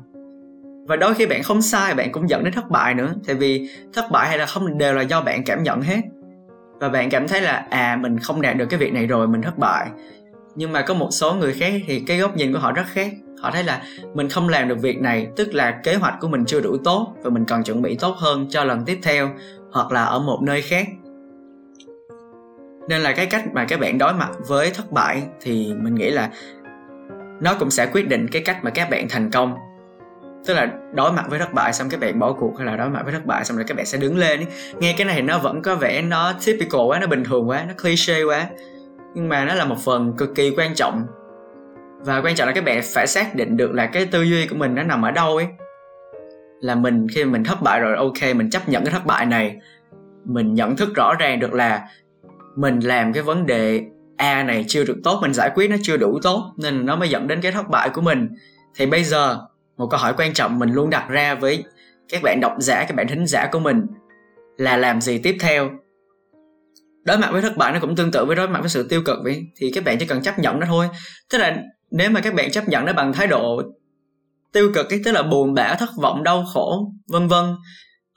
Và 0.87 0.95
đôi 0.95 1.13
khi 1.13 1.25
bạn 1.25 1.43
không 1.43 1.61
sai, 1.61 1.93
bạn 1.93 2.11
cũng 2.11 2.29
dẫn 2.29 2.43
đến 2.43 2.53
thất 2.53 2.69
bại 2.69 2.93
nữa. 2.93 3.13
Tại 3.27 3.35
vì 3.35 3.69
thất 3.93 4.11
bại 4.11 4.27
hay 4.27 4.37
là 4.37 4.45
không 4.45 4.77
đều 4.77 4.93
là 4.93 5.01
do 5.01 5.21
bạn 5.21 5.43
cảm 5.43 5.63
nhận 5.63 5.81
hết. 5.81 6.01
Và 6.79 6.89
bạn 6.89 7.09
cảm 7.09 7.27
thấy 7.27 7.41
là 7.41 7.67
à 7.69 7.97
mình 8.01 8.19
không 8.19 8.41
đạt 8.41 8.57
được 8.57 8.65
cái 8.69 8.79
việc 8.79 8.93
này 8.93 9.07
rồi, 9.07 9.27
mình 9.27 9.41
thất 9.41 9.57
bại. 9.57 9.87
Nhưng 10.55 10.71
mà 10.71 10.81
có 10.81 10.93
một 10.93 11.09
số 11.11 11.33
người 11.33 11.53
khác 11.53 11.73
thì 11.87 12.03
cái 12.07 12.17
góc 12.17 12.35
nhìn 12.35 12.53
của 12.53 12.59
họ 12.59 12.71
rất 12.71 12.85
khác 12.87 13.11
họ 13.41 13.51
thấy 13.51 13.63
là 13.63 13.81
mình 14.13 14.29
không 14.29 14.49
làm 14.49 14.67
được 14.67 14.79
việc 14.81 15.01
này, 15.01 15.27
tức 15.35 15.53
là 15.53 15.71
kế 15.83 15.95
hoạch 15.95 16.13
của 16.21 16.27
mình 16.27 16.45
chưa 16.45 16.59
đủ 16.59 16.77
tốt 16.83 17.13
và 17.23 17.29
mình 17.29 17.45
cần 17.45 17.63
chuẩn 17.63 17.81
bị 17.81 17.97
tốt 17.99 18.15
hơn 18.17 18.47
cho 18.49 18.63
lần 18.63 18.85
tiếp 18.85 18.99
theo 19.03 19.29
hoặc 19.71 19.91
là 19.91 20.03
ở 20.03 20.19
một 20.19 20.39
nơi 20.43 20.61
khác. 20.61 20.87
Nên 22.89 23.01
là 23.01 23.11
cái 23.11 23.25
cách 23.25 23.43
mà 23.53 23.65
các 23.65 23.79
bạn 23.79 23.97
đối 23.97 24.13
mặt 24.13 24.29
với 24.47 24.69
thất 24.69 24.91
bại 24.91 25.23
thì 25.41 25.73
mình 25.73 25.95
nghĩ 25.95 26.09
là 26.09 26.29
nó 27.41 27.53
cũng 27.59 27.69
sẽ 27.69 27.85
quyết 27.85 28.07
định 28.07 28.27
cái 28.31 28.41
cách 28.41 28.63
mà 28.63 28.69
các 28.69 28.89
bạn 28.89 29.07
thành 29.09 29.31
công. 29.31 29.55
Tức 30.45 30.53
là 30.53 30.67
đối 30.93 31.11
mặt 31.11 31.25
với 31.29 31.39
thất 31.39 31.53
bại 31.53 31.73
xong 31.73 31.89
các 31.89 31.99
bạn 31.99 32.19
bỏ 32.19 32.33
cuộc 32.33 32.57
hay 32.57 32.67
là 32.67 32.77
đối 32.77 32.89
mặt 32.89 33.01
với 33.03 33.13
thất 33.13 33.25
bại 33.25 33.45
xong 33.45 33.57
rồi 33.57 33.65
các 33.67 33.77
bạn 33.77 33.85
sẽ 33.85 33.97
đứng 33.97 34.17
lên 34.17 34.45
nghe 34.79 34.95
cái 34.97 35.05
này 35.05 35.21
nó 35.21 35.37
vẫn 35.37 35.61
có 35.61 35.75
vẻ 35.75 36.01
nó 36.01 36.33
typical 36.45 36.81
quá, 36.87 36.99
nó 36.99 37.07
bình 37.07 37.23
thường 37.23 37.49
quá, 37.49 37.65
nó 37.67 37.73
cliché 37.81 38.23
quá. 38.23 38.45
Nhưng 39.13 39.29
mà 39.29 39.45
nó 39.45 39.53
là 39.53 39.65
một 39.65 39.77
phần 39.85 40.13
cực 40.17 40.35
kỳ 40.35 40.53
quan 40.57 40.75
trọng 40.75 41.05
và 41.99 42.21
quan 42.21 42.35
trọng 42.35 42.47
là 42.47 42.53
các 42.53 42.63
bạn 42.63 42.81
phải 42.93 43.07
xác 43.07 43.35
định 43.35 43.57
được 43.57 43.71
là 43.71 43.85
cái 43.85 44.05
tư 44.05 44.23
duy 44.23 44.47
của 44.47 44.55
mình 44.55 44.75
nó 44.75 44.83
nằm 44.83 45.01
ở 45.01 45.11
đâu 45.11 45.37
ấy. 45.37 45.47
Là 46.61 46.75
mình 46.75 47.07
khi 47.13 47.25
mình 47.25 47.43
thất 47.43 47.61
bại 47.61 47.79
rồi, 47.79 47.95
ok, 47.97 48.35
mình 48.35 48.49
chấp 48.49 48.69
nhận 48.69 48.83
cái 48.83 48.93
thất 48.93 49.05
bại 49.05 49.25
này. 49.25 49.57
Mình 50.25 50.53
nhận 50.53 50.75
thức 50.75 50.89
rõ 50.95 51.13
ràng 51.19 51.39
được 51.39 51.53
là 51.53 51.87
mình 52.55 52.79
làm 52.79 53.13
cái 53.13 53.23
vấn 53.23 53.45
đề 53.45 53.81
a 54.17 54.43
này 54.43 54.65
chưa 54.67 54.83
được 54.83 54.97
tốt, 55.03 55.19
mình 55.21 55.33
giải 55.33 55.51
quyết 55.55 55.69
nó 55.69 55.75
chưa 55.81 55.97
đủ 55.97 56.19
tốt, 56.23 56.53
nên 56.57 56.85
nó 56.85 56.95
mới 56.95 57.09
dẫn 57.09 57.27
đến 57.27 57.41
cái 57.41 57.51
thất 57.51 57.69
bại 57.69 57.89
của 57.89 58.01
mình. 58.01 58.29
Thì 58.75 58.85
bây 58.85 59.03
giờ, 59.03 59.39
một 59.77 59.87
câu 59.91 59.99
hỏi 59.99 60.13
quan 60.17 60.33
trọng 60.33 60.59
mình 60.59 60.71
luôn 60.73 60.89
đặt 60.89 61.09
ra 61.09 61.35
với 61.35 61.63
các 62.09 62.21
bạn 62.23 62.39
độc 62.41 62.53
giả, 62.59 62.85
các 62.87 62.95
bạn 62.95 63.07
thính 63.07 63.27
giả 63.27 63.49
của 63.51 63.59
mình 63.59 63.85
là 64.57 64.77
làm 64.77 65.01
gì 65.01 65.17
tiếp 65.17 65.37
theo? 65.39 65.69
Đối 67.05 67.17
mặt 67.17 67.29
với 67.31 67.41
thất 67.41 67.57
bại 67.57 67.73
nó 67.73 67.79
cũng 67.79 67.95
tương 67.95 68.11
tự 68.11 68.25
với 68.25 68.35
đối 68.35 68.47
mặt 68.47 68.59
với 68.59 68.69
sự 68.69 68.87
tiêu 68.89 69.01
cực 69.05 69.17
vậy. 69.23 69.45
Thì 69.55 69.71
các 69.75 69.83
bạn 69.83 69.97
chỉ 69.99 70.05
cần 70.05 70.21
chấp 70.21 70.39
nhận 70.39 70.59
nó 70.59 70.65
thôi. 70.65 70.87
Tức 71.31 71.37
là 71.37 71.57
nếu 71.91 72.09
mà 72.09 72.21
các 72.21 72.33
bạn 72.33 72.51
chấp 72.51 72.69
nhận 72.69 72.85
nó 72.85 72.93
bằng 72.93 73.13
thái 73.13 73.27
độ 73.27 73.61
tiêu 74.53 74.71
cực 74.73 74.89
ấy, 74.89 75.01
tức 75.05 75.11
là 75.11 75.21
buồn 75.23 75.53
bã 75.53 75.75
thất 75.75 75.89
vọng 76.01 76.23
đau 76.23 76.45
khổ 76.53 76.91
vân 77.07 77.27
vân 77.27 77.45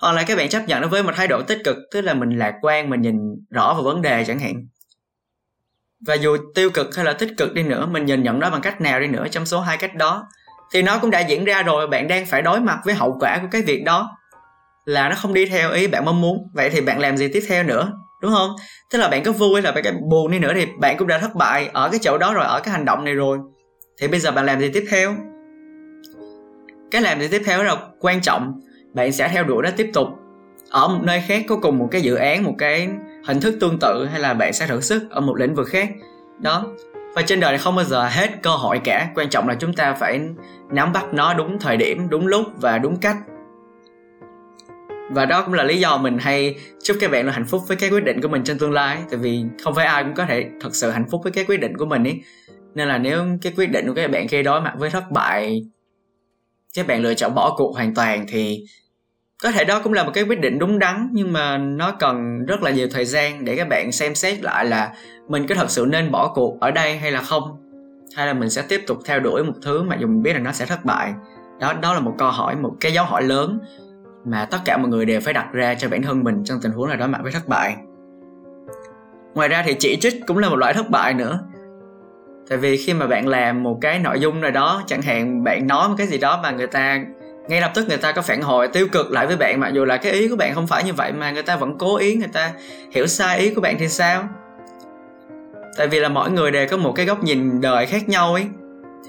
hoặc 0.00 0.12
là 0.12 0.22
các 0.22 0.36
bạn 0.36 0.48
chấp 0.48 0.62
nhận 0.68 0.80
nó 0.80 0.88
với 0.88 1.02
một 1.02 1.12
thái 1.14 1.28
độ 1.28 1.42
tích 1.42 1.58
cực 1.64 1.76
tức 1.92 2.00
là 2.00 2.14
mình 2.14 2.38
lạc 2.38 2.54
quan 2.62 2.90
mình 2.90 3.00
nhìn 3.00 3.16
rõ 3.50 3.74
vào 3.74 3.82
vấn 3.82 4.02
đề 4.02 4.24
chẳng 4.24 4.38
hạn. 4.38 4.66
Và 6.06 6.14
dù 6.14 6.36
tiêu 6.54 6.70
cực 6.70 6.96
hay 6.96 7.04
là 7.04 7.12
tích 7.12 7.30
cực 7.36 7.54
đi 7.54 7.62
nữa 7.62 7.86
mình 7.86 8.04
nhìn 8.04 8.22
nhận 8.22 8.38
nó 8.38 8.50
bằng 8.50 8.60
cách 8.60 8.80
nào 8.80 9.00
đi 9.00 9.06
nữa 9.06 9.26
trong 9.30 9.46
số 9.46 9.60
hai 9.60 9.76
cách 9.76 9.94
đó 9.94 10.28
thì 10.72 10.82
nó 10.82 10.98
cũng 10.98 11.10
đã 11.10 11.20
diễn 11.20 11.44
ra 11.44 11.62
rồi 11.62 11.86
bạn 11.86 12.08
đang 12.08 12.26
phải 12.26 12.42
đối 12.42 12.60
mặt 12.60 12.78
với 12.84 12.94
hậu 12.94 13.16
quả 13.20 13.38
của 13.42 13.48
cái 13.50 13.62
việc 13.62 13.84
đó 13.84 14.16
là 14.84 15.08
nó 15.08 15.14
không 15.14 15.34
đi 15.34 15.46
theo 15.46 15.72
ý 15.72 15.86
bạn 15.86 16.04
mong 16.04 16.20
muốn. 16.20 16.50
Vậy 16.54 16.70
thì 16.70 16.80
bạn 16.80 16.98
làm 16.98 17.16
gì 17.16 17.28
tiếp 17.32 17.42
theo 17.48 17.62
nữa 17.62 17.92
đúng 18.22 18.32
không? 18.32 18.50
Tức 18.90 18.98
là 18.98 19.08
bạn 19.08 19.22
có 19.22 19.32
vui 19.32 19.54
hay 19.54 19.62
là 19.62 19.72
bạn 19.72 19.84
có 19.84 19.90
buồn 20.10 20.30
đi 20.30 20.38
nữa 20.38 20.52
thì 20.54 20.66
bạn 20.80 20.96
cũng 20.98 21.08
đã 21.08 21.18
thất 21.18 21.34
bại 21.34 21.70
ở 21.72 21.88
cái 21.90 22.00
chỗ 22.02 22.18
đó 22.18 22.34
rồi 22.34 22.44
ở 22.44 22.60
cái 22.60 22.72
hành 22.72 22.84
động 22.84 23.04
này 23.04 23.14
rồi 23.14 23.38
thì 24.00 24.08
bây 24.08 24.20
giờ 24.20 24.30
bạn 24.30 24.46
làm 24.46 24.60
gì 24.60 24.70
tiếp 24.74 24.84
theo? 24.90 25.14
Cái 26.90 27.02
làm 27.02 27.20
gì 27.20 27.28
tiếp 27.28 27.42
theo 27.44 27.62
là 27.62 27.76
quan 27.98 28.20
trọng. 28.20 28.60
Bạn 28.92 29.12
sẽ 29.12 29.28
theo 29.28 29.44
đuổi 29.44 29.62
nó 29.62 29.70
tiếp 29.76 29.90
tục. 29.94 30.08
Ở 30.70 30.88
một 30.88 31.00
nơi 31.02 31.22
khác, 31.26 31.44
có 31.48 31.56
cùng 31.56 31.78
một 31.78 31.88
cái 31.90 32.00
dự 32.00 32.14
án, 32.14 32.44
một 32.44 32.54
cái 32.58 32.88
hình 33.26 33.40
thức 33.40 33.56
tương 33.60 33.78
tự, 33.80 34.06
hay 34.10 34.20
là 34.20 34.34
bạn 34.34 34.52
sẽ 34.52 34.66
thử 34.66 34.80
sức 34.80 35.10
ở 35.10 35.20
một 35.20 35.36
lĩnh 35.36 35.54
vực 35.54 35.68
khác? 35.68 35.88
Đó. 36.38 36.66
Và 37.14 37.22
trên 37.22 37.40
đời 37.40 37.52
này 37.52 37.58
không 37.58 37.76
bao 37.76 37.84
giờ 37.84 38.08
hết 38.08 38.42
cơ 38.42 38.50
hội 38.50 38.80
cả. 38.84 39.10
Quan 39.14 39.28
trọng 39.30 39.48
là 39.48 39.54
chúng 39.54 39.74
ta 39.74 39.94
phải 39.94 40.20
nắm 40.70 40.92
bắt 40.92 41.14
nó 41.14 41.34
đúng 41.34 41.58
thời 41.58 41.76
điểm, 41.76 42.08
đúng 42.10 42.26
lúc 42.26 42.42
và 42.56 42.78
đúng 42.78 42.96
cách. 42.96 43.16
Và 45.10 45.26
đó 45.26 45.42
cũng 45.42 45.54
là 45.54 45.64
lý 45.64 45.78
do 45.78 45.96
mình 45.96 46.18
hay 46.18 46.58
chúc 46.82 46.96
các 47.00 47.10
bạn 47.10 47.26
là 47.26 47.32
hạnh 47.32 47.46
phúc 47.46 47.62
với 47.68 47.76
cái 47.76 47.90
quyết 47.90 48.04
định 48.04 48.20
của 48.22 48.28
mình 48.28 48.44
trong 48.44 48.58
tương 48.58 48.72
lai. 48.72 48.98
Tại 49.10 49.18
vì 49.18 49.44
không 49.64 49.74
phải 49.74 49.86
ai 49.86 50.04
cũng 50.04 50.14
có 50.14 50.24
thể 50.28 50.46
thật 50.60 50.74
sự 50.74 50.90
hạnh 50.90 51.06
phúc 51.10 51.20
với 51.22 51.32
cái 51.32 51.44
quyết 51.44 51.60
định 51.60 51.76
của 51.76 51.86
mình 51.86 52.04
ấy 52.04 52.20
nên 52.74 52.88
là 52.88 52.98
nếu 52.98 53.24
cái 53.42 53.52
quyết 53.56 53.66
định 53.66 53.86
của 53.88 53.94
các 53.94 54.10
bạn 54.10 54.28
khi 54.28 54.42
đối 54.42 54.60
mặt 54.60 54.74
với 54.78 54.90
thất 54.90 55.10
bại 55.10 55.62
các 56.74 56.86
bạn 56.86 57.02
lựa 57.02 57.14
chọn 57.14 57.34
bỏ 57.34 57.54
cuộc 57.56 57.74
hoàn 57.74 57.94
toàn 57.94 58.24
thì 58.28 58.64
có 59.42 59.50
thể 59.50 59.64
đó 59.64 59.80
cũng 59.84 59.92
là 59.92 60.04
một 60.04 60.10
cái 60.14 60.24
quyết 60.24 60.40
định 60.40 60.58
đúng 60.58 60.78
đắn, 60.78 61.08
nhưng 61.12 61.32
mà 61.32 61.58
nó 61.58 61.92
cần 61.92 62.46
rất 62.46 62.62
là 62.62 62.70
nhiều 62.70 62.88
thời 62.90 63.04
gian 63.04 63.44
để 63.44 63.56
các 63.56 63.68
bạn 63.68 63.92
xem 63.92 64.14
xét 64.14 64.42
lại 64.42 64.66
là 64.66 64.92
mình 65.28 65.46
có 65.46 65.54
thật 65.54 65.70
sự 65.70 65.86
nên 65.88 66.10
bỏ 66.10 66.32
cuộc 66.34 66.60
ở 66.60 66.70
đây 66.70 66.98
hay 66.98 67.12
là 67.12 67.22
không, 67.22 67.42
hay 68.16 68.26
là 68.26 68.32
mình 68.32 68.50
sẽ 68.50 68.62
tiếp 68.68 68.80
tục 68.86 68.98
theo 69.04 69.20
đuổi 69.20 69.44
một 69.44 69.52
thứ 69.62 69.82
mà 69.82 69.96
dù 70.00 70.06
mình 70.06 70.22
biết 70.22 70.32
là 70.32 70.38
nó 70.38 70.52
sẽ 70.52 70.66
thất 70.66 70.84
bại. 70.84 71.14
Đó 71.60 71.72
đó 71.72 71.94
là 71.94 72.00
một 72.00 72.14
câu 72.18 72.30
hỏi, 72.30 72.56
một 72.56 72.72
cái 72.80 72.92
dấu 72.92 73.04
hỏi 73.04 73.22
lớn 73.22 73.58
mà 74.24 74.44
tất 74.44 74.58
cả 74.64 74.76
mọi 74.76 74.88
người 74.88 75.04
đều 75.04 75.20
phải 75.20 75.34
đặt 75.34 75.52
ra 75.52 75.74
cho 75.74 75.88
bản 75.88 76.02
thân 76.02 76.24
mình 76.24 76.44
trong 76.44 76.58
tình 76.62 76.72
huống 76.72 76.88
là 76.88 76.96
đối 76.96 77.08
mặt 77.08 77.20
với 77.22 77.32
thất 77.32 77.48
bại. 77.48 77.76
Ngoài 79.34 79.48
ra 79.48 79.62
thì 79.66 79.74
chỉ 79.78 79.96
trích 80.00 80.26
cũng 80.26 80.38
là 80.38 80.48
một 80.48 80.56
loại 80.56 80.74
thất 80.74 80.90
bại 80.90 81.14
nữa 81.14 81.40
tại 82.50 82.58
vì 82.58 82.76
khi 82.76 82.94
mà 82.94 83.06
bạn 83.06 83.28
làm 83.28 83.62
một 83.62 83.78
cái 83.80 83.98
nội 83.98 84.20
dung 84.20 84.40
nào 84.40 84.50
đó, 84.50 84.82
chẳng 84.86 85.02
hạn 85.02 85.44
bạn 85.44 85.66
nói 85.66 85.88
một 85.88 85.94
cái 85.98 86.06
gì 86.06 86.18
đó 86.18 86.40
mà 86.42 86.50
người 86.50 86.66
ta, 86.66 87.04
ngay 87.48 87.60
lập 87.60 87.70
tức 87.74 87.88
người 87.88 87.98
ta 87.98 88.12
có 88.12 88.22
phản 88.22 88.42
hồi 88.42 88.68
tiêu 88.68 88.86
cực 88.92 89.10
lại 89.10 89.26
với 89.26 89.36
bạn, 89.36 89.60
mặc 89.60 89.68
dù 89.68 89.84
là 89.84 89.96
cái 89.96 90.12
ý 90.12 90.28
của 90.28 90.36
bạn 90.36 90.54
không 90.54 90.66
phải 90.66 90.84
như 90.84 90.92
vậy 90.92 91.12
mà 91.12 91.30
người 91.30 91.42
ta 91.42 91.56
vẫn 91.56 91.78
cố 91.78 91.96
ý, 91.96 92.16
người 92.16 92.28
ta 92.32 92.50
hiểu 92.90 93.06
sai 93.06 93.38
ý 93.38 93.54
của 93.54 93.60
bạn 93.60 93.76
thì 93.78 93.88
sao? 93.88 94.28
Tại 95.78 95.86
vì 95.86 96.00
là 96.00 96.08
mỗi 96.08 96.30
người 96.30 96.50
đều 96.50 96.66
có 96.70 96.76
một 96.76 96.92
cái 96.92 97.06
góc 97.06 97.24
nhìn 97.24 97.60
đời 97.60 97.86
khác 97.86 98.08
nhau 98.08 98.34
ấy, 98.34 98.46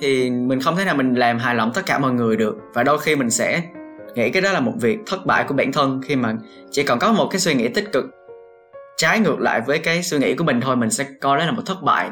thì 0.02 0.30
mình 0.30 0.62
không 0.62 0.76
thể 0.76 0.86
nào 0.86 0.96
mình 0.96 1.14
làm 1.14 1.40
hài 1.40 1.56
lòng 1.56 1.72
tất 1.74 1.86
cả 1.86 2.00
mọi 2.00 2.12
người 2.12 2.38
được. 2.38 2.58
Và 2.74 2.84
đôi 2.84 3.00
khi 3.00 3.16
mình 3.16 3.30
sẽ 3.30 3.62
nghĩ 4.16 4.30
cái 4.30 4.42
đó 4.42 4.52
là 4.52 4.60
một 4.60 4.74
việc 4.82 5.00
thất 5.08 5.26
bại 5.26 5.46
của 5.48 5.54
bản 5.54 5.72
thân 5.72 6.02
khi 6.06 6.16
mà 6.16 6.34
chỉ 6.72 6.84
còn 6.84 7.00
có 7.00 7.12
một 7.12 7.28
cái 7.32 7.40
suy 7.40 7.54
nghĩ 7.54 7.68
tích 7.68 7.92
cực 7.92 8.06
trái 8.98 9.20
ngược 9.20 9.40
lại 9.40 9.62
với 9.62 9.80
cái 9.80 10.04
suy 10.04 10.18
nghĩ 10.18 10.36
của 10.36 10.44
mình 10.44 10.62
thôi, 10.62 10.76
mình 10.76 10.90
sẽ 10.90 11.06
coi 11.22 11.38
đó 11.38 11.46
là 11.46 11.52
một 11.52 11.64
thất 11.66 11.84
bại 11.84 12.10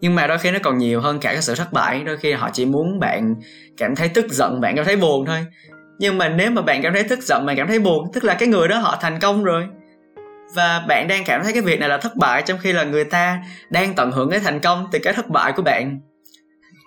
nhưng 0.00 0.14
mà 0.14 0.26
đôi 0.26 0.38
khi 0.38 0.50
nó 0.50 0.58
còn 0.62 0.78
nhiều 0.78 1.00
hơn 1.00 1.18
cả 1.20 1.32
cái 1.32 1.42
sự 1.42 1.54
thất 1.54 1.72
bại. 1.72 2.02
Đôi 2.04 2.16
khi 2.16 2.32
họ 2.32 2.50
chỉ 2.52 2.64
muốn 2.64 3.00
bạn 3.00 3.34
cảm 3.76 3.96
thấy 3.96 4.08
tức 4.08 4.26
giận, 4.30 4.60
bạn 4.60 4.76
cảm 4.76 4.84
thấy 4.84 4.96
buồn 4.96 5.26
thôi. 5.26 5.46
Nhưng 5.98 6.18
mà 6.18 6.28
nếu 6.28 6.50
mà 6.50 6.62
bạn 6.62 6.82
cảm 6.82 6.92
thấy 6.92 7.02
tức 7.02 7.22
giận, 7.22 7.46
bạn 7.46 7.56
cảm 7.56 7.68
thấy 7.68 7.78
buồn, 7.78 8.12
tức 8.12 8.24
là 8.24 8.34
cái 8.34 8.48
người 8.48 8.68
đó 8.68 8.78
họ 8.78 8.98
thành 9.00 9.20
công 9.20 9.44
rồi. 9.44 9.66
Và 10.54 10.84
bạn 10.88 11.08
đang 11.08 11.24
cảm 11.24 11.44
thấy 11.44 11.52
cái 11.52 11.62
việc 11.62 11.80
này 11.80 11.88
là 11.88 11.98
thất 11.98 12.16
bại 12.16 12.42
trong 12.42 12.58
khi 12.58 12.72
là 12.72 12.84
người 12.84 13.04
ta 13.04 13.38
đang 13.70 13.94
tận 13.94 14.12
hưởng 14.12 14.30
cái 14.30 14.40
thành 14.40 14.60
công 14.60 14.86
từ 14.92 14.98
cái 15.02 15.12
thất 15.12 15.28
bại 15.28 15.52
của 15.52 15.62
bạn. 15.62 16.00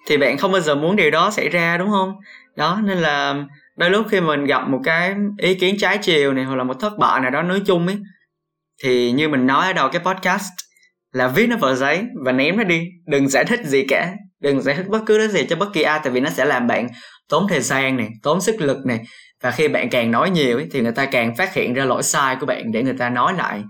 Thì 0.07 0.17
bạn 0.17 0.37
không 0.37 0.51
bao 0.51 0.61
giờ 0.61 0.75
muốn 0.75 0.95
điều 0.95 1.11
đó 1.11 1.31
xảy 1.31 1.49
ra, 1.49 1.77
đúng 1.77 1.89
không? 1.89 2.15
Đó, 2.55 2.79
nên 2.83 2.97
là 2.97 3.35
đôi 3.77 3.89
lúc 3.89 4.05
khi 4.09 4.21
mình 4.21 4.45
gặp 4.45 4.67
một 4.67 4.79
cái 4.83 5.15
ý 5.37 5.55
kiến 5.55 5.75
trái 5.79 5.97
chiều 5.97 6.33
này 6.33 6.45
hoặc 6.45 6.55
là 6.55 6.63
một 6.63 6.79
thất 6.79 6.97
bại 6.97 7.21
nào 7.21 7.31
đó 7.31 7.41
nói 7.41 7.61
chung 7.65 7.87
ấy, 7.87 7.97
thì 8.83 9.11
như 9.11 9.29
mình 9.29 9.47
nói 9.47 9.67
ở 9.67 9.73
đầu 9.73 9.89
cái 9.89 10.01
podcast 10.05 10.51
là 11.13 11.27
viết 11.27 11.47
nó 11.47 11.57
vào 11.57 11.75
giấy 11.75 12.03
và 12.25 12.31
ném 12.31 12.57
nó 12.57 12.63
đi. 12.63 12.87
Đừng 13.05 13.29
giải 13.29 13.45
thích 13.45 13.59
gì 13.65 13.83
cả. 13.89 14.13
Đừng 14.39 14.61
giải 14.61 14.75
thích 14.75 14.87
bất 14.87 14.99
cứ 15.05 15.17
cái 15.17 15.27
gì 15.27 15.47
cho 15.49 15.55
bất 15.55 15.73
kỳ 15.73 15.81
ai 15.81 15.99
tại 16.03 16.13
vì 16.13 16.19
nó 16.19 16.29
sẽ 16.29 16.45
làm 16.45 16.67
bạn 16.67 16.87
tốn 17.29 17.47
thời 17.49 17.59
gian 17.59 17.97
này 17.97 18.09
tốn 18.23 18.41
sức 18.41 18.61
lực 18.61 18.85
này. 18.85 18.99
Và 19.41 19.51
khi 19.51 19.67
bạn 19.67 19.89
càng 19.89 20.11
nói 20.11 20.29
nhiều 20.29 20.57
ấy, 20.57 20.67
thì 20.71 20.81
người 20.81 20.91
ta 20.91 21.05
càng 21.05 21.35
phát 21.35 21.53
hiện 21.53 21.73
ra 21.73 21.85
lỗi 21.85 22.03
sai 22.03 22.35
của 22.39 22.45
bạn 22.45 22.71
để 22.71 22.83
người 22.83 22.95
ta 22.97 23.09
nói 23.09 23.33
lại. 23.33 23.63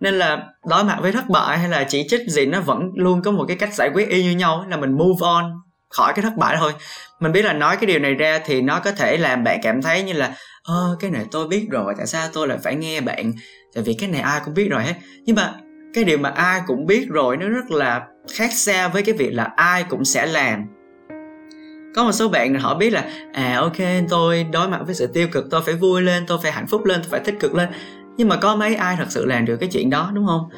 Nên 0.00 0.14
là 0.14 0.42
đối 0.68 0.84
mặt 0.84 0.98
với 1.00 1.12
thất 1.12 1.28
bại 1.28 1.58
hay 1.58 1.68
là 1.68 1.84
chỉ 1.84 2.06
trích 2.08 2.20
gì 2.28 2.46
nó 2.46 2.60
vẫn 2.60 2.90
luôn 2.94 3.22
có 3.22 3.30
một 3.30 3.44
cái 3.48 3.56
cách 3.56 3.74
giải 3.74 3.90
quyết 3.94 4.08
y 4.08 4.22
như 4.22 4.30
nhau 4.30 4.66
là 4.68 4.76
mình 4.76 4.92
move 4.92 5.26
on 5.26 5.44
khỏi 5.88 6.12
cái 6.16 6.22
thất 6.22 6.36
bại 6.36 6.56
thôi. 6.60 6.72
Mình 7.20 7.32
biết 7.32 7.44
là 7.44 7.52
nói 7.52 7.76
cái 7.76 7.86
điều 7.86 7.98
này 7.98 8.14
ra 8.14 8.40
thì 8.44 8.62
nó 8.62 8.80
có 8.80 8.92
thể 8.92 9.16
làm 9.16 9.44
bạn 9.44 9.60
cảm 9.62 9.82
thấy 9.82 10.02
như 10.02 10.12
là 10.12 10.34
ơ 10.62 10.96
cái 11.00 11.10
này 11.10 11.24
tôi 11.30 11.48
biết 11.48 11.66
rồi 11.70 11.94
tại 11.96 12.06
sao 12.06 12.28
tôi 12.32 12.48
lại 12.48 12.58
phải 12.64 12.74
nghe 12.74 13.00
bạn? 13.00 13.32
Tại 13.74 13.84
vì 13.84 13.94
cái 13.98 14.08
này 14.08 14.20
ai 14.20 14.40
cũng 14.44 14.54
biết 14.54 14.68
rồi 14.70 14.82
hết. 14.82 14.94
Nhưng 15.26 15.36
mà 15.36 15.54
cái 15.94 16.04
điều 16.04 16.18
mà 16.18 16.28
ai 16.28 16.60
cũng 16.66 16.86
biết 16.86 17.06
rồi, 17.08 17.36
nó 17.36 17.48
rất 17.48 17.70
là 17.70 18.06
khác 18.32 18.52
xa 18.52 18.88
với 18.88 19.02
cái 19.02 19.14
việc 19.14 19.30
là 19.30 19.44
ai 19.56 19.84
cũng 19.88 20.04
sẽ 20.04 20.26
làm. 20.26 20.64
Có 21.94 22.04
một 22.04 22.12
số 22.12 22.28
bạn 22.28 22.54
họ 22.54 22.74
biết 22.74 22.90
là 22.90 23.10
à 23.32 23.56
ok, 23.60 23.76
tôi 24.10 24.46
đối 24.52 24.68
mặt 24.68 24.80
với 24.86 24.94
sự 24.94 25.06
tiêu 25.06 25.28
cực, 25.32 25.50
tôi 25.50 25.60
phải 25.66 25.74
vui 25.74 26.02
lên, 26.02 26.24
tôi 26.26 26.38
phải 26.42 26.52
hạnh 26.52 26.66
phúc 26.66 26.84
lên, 26.84 27.00
tôi 27.02 27.10
phải 27.10 27.20
tích 27.20 27.40
cực 27.40 27.54
lên. 27.54 27.68
Nhưng 28.16 28.28
mà 28.28 28.36
có 28.36 28.56
mấy 28.56 28.74
ai 28.74 28.96
thật 28.96 29.06
sự 29.08 29.26
làm 29.26 29.44
được 29.44 29.56
cái 29.56 29.68
chuyện 29.72 29.90
đó, 29.90 30.10
đúng 30.14 30.26
không? 30.26 30.48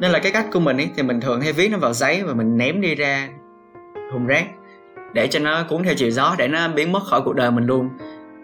Nên 0.00 0.10
là 0.10 0.18
cái 0.18 0.32
cách 0.32 0.46
của 0.52 0.60
mình 0.60 0.76
ấy, 0.76 0.90
thì 0.96 1.02
mình 1.02 1.20
thường 1.20 1.40
hay 1.40 1.52
viết 1.52 1.68
nó 1.68 1.78
vào 1.78 1.92
giấy 1.92 2.22
và 2.22 2.34
mình 2.34 2.56
ném 2.56 2.80
đi 2.80 2.94
ra 2.94 3.28
thùng 4.12 4.26
rác 4.26 4.46
để 5.14 5.26
cho 5.26 5.38
nó 5.38 5.64
cuốn 5.68 5.82
theo 5.82 5.94
chiều 5.96 6.10
gió, 6.10 6.34
để 6.38 6.48
nó 6.48 6.68
biến 6.68 6.92
mất 6.92 7.02
khỏi 7.04 7.20
cuộc 7.24 7.32
đời 7.32 7.50
mình 7.50 7.66
luôn. 7.66 7.88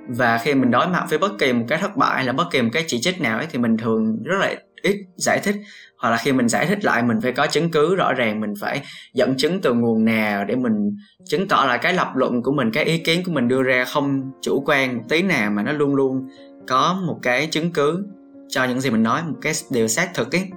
Và 0.08 0.38
khi 0.38 0.54
mình 0.54 0.70
đối 0.70 0.88
mặt 0.88 1.04
với 1.10 1.18
bất 1.18 1.38
kỳ 1.38 1.52
một 1.52 1.64
cái 1.68 1.78
thất 1.78 1.96
bại 1.96 2.14
hay 2.14 2.24
là 2.24 2.32
bất 2.32 2.44
kỳ 2.50 2.62
một 2.62 2.70
cái 2.72 2.84
chỉ 2.86 3.00
trích 3.00 3.20
nào 3.20 3.38
ấy, 3.38 3.46
thì 3.50 3.58
mình 3.58 3.76
thường 3.76 4.22
rất 4.24 4.36
là 4.40 4.54
ít 4.83 4.97
giải 5.16 5.40
thích. 5.45 5.56
Hoặc 5.99 6.11
là 6.11 6.16
khi 6.16 6.33
mình 6.33 6.49
giải 6.49 6.66
thích 6.66 6.85
lại, 6.85 7.02
mình 7.02 7.21
phải 7.21 7.33
có 7.33 7.47
chứng 7.47 7.71
cứ 7.71 7.97
rõ 7.97 8.12
ràng, 8.14 8.40
mình 8.40 8.54
phải 8.61 8.83
dẫn 9.14 9.35
chứng 9.37 9.61
từ 9.61 9.75
nguồn 9.75 10.04
nào 10.04 10.45
để 10.45 10.56
mình 10.56 10.97
chứng 11.25 11.49
tỏ 11.49 11.64
là 11.68 11.76
cái 11.76 11.95
lập 11.95 12.12
luận 12.14 12.42
của 12.42 12.52
mình, 12.52 12.71
cái 12.71 12.85
ý 12.85 12.99
kiến 12.99 13.23
của 13.26 13.33
mình 13.33 13.49
đưa 13.49 13.62
ra 13.62 13.85
không 13.85 14.30
chủ 14.42 14.62
quan 14.66 14.97
một 14.97 15.02
tí 15.09 15.23
nào 15.23 15.50
mà 15.50 15.62
nó 15.62 15.73
luôn 15.73 15.95
luôn 15.95 16.28
có 16.68 17.00
một 17.06 17.18
cái 17.23 17.47
chứng 17.47 17.73
cứ 17.73 18.04
cho 18.49 18.64
những 18.64 18.80
gì 18.80 18.90
mình 18.90 19.02
nói, 19.02 19.23
một 19.26 19.37
cái 19.42 19.52
điều 19.71 19.88
xác 19.88 20.14
thực 20.14 20.35
ấy. 20.35 20.49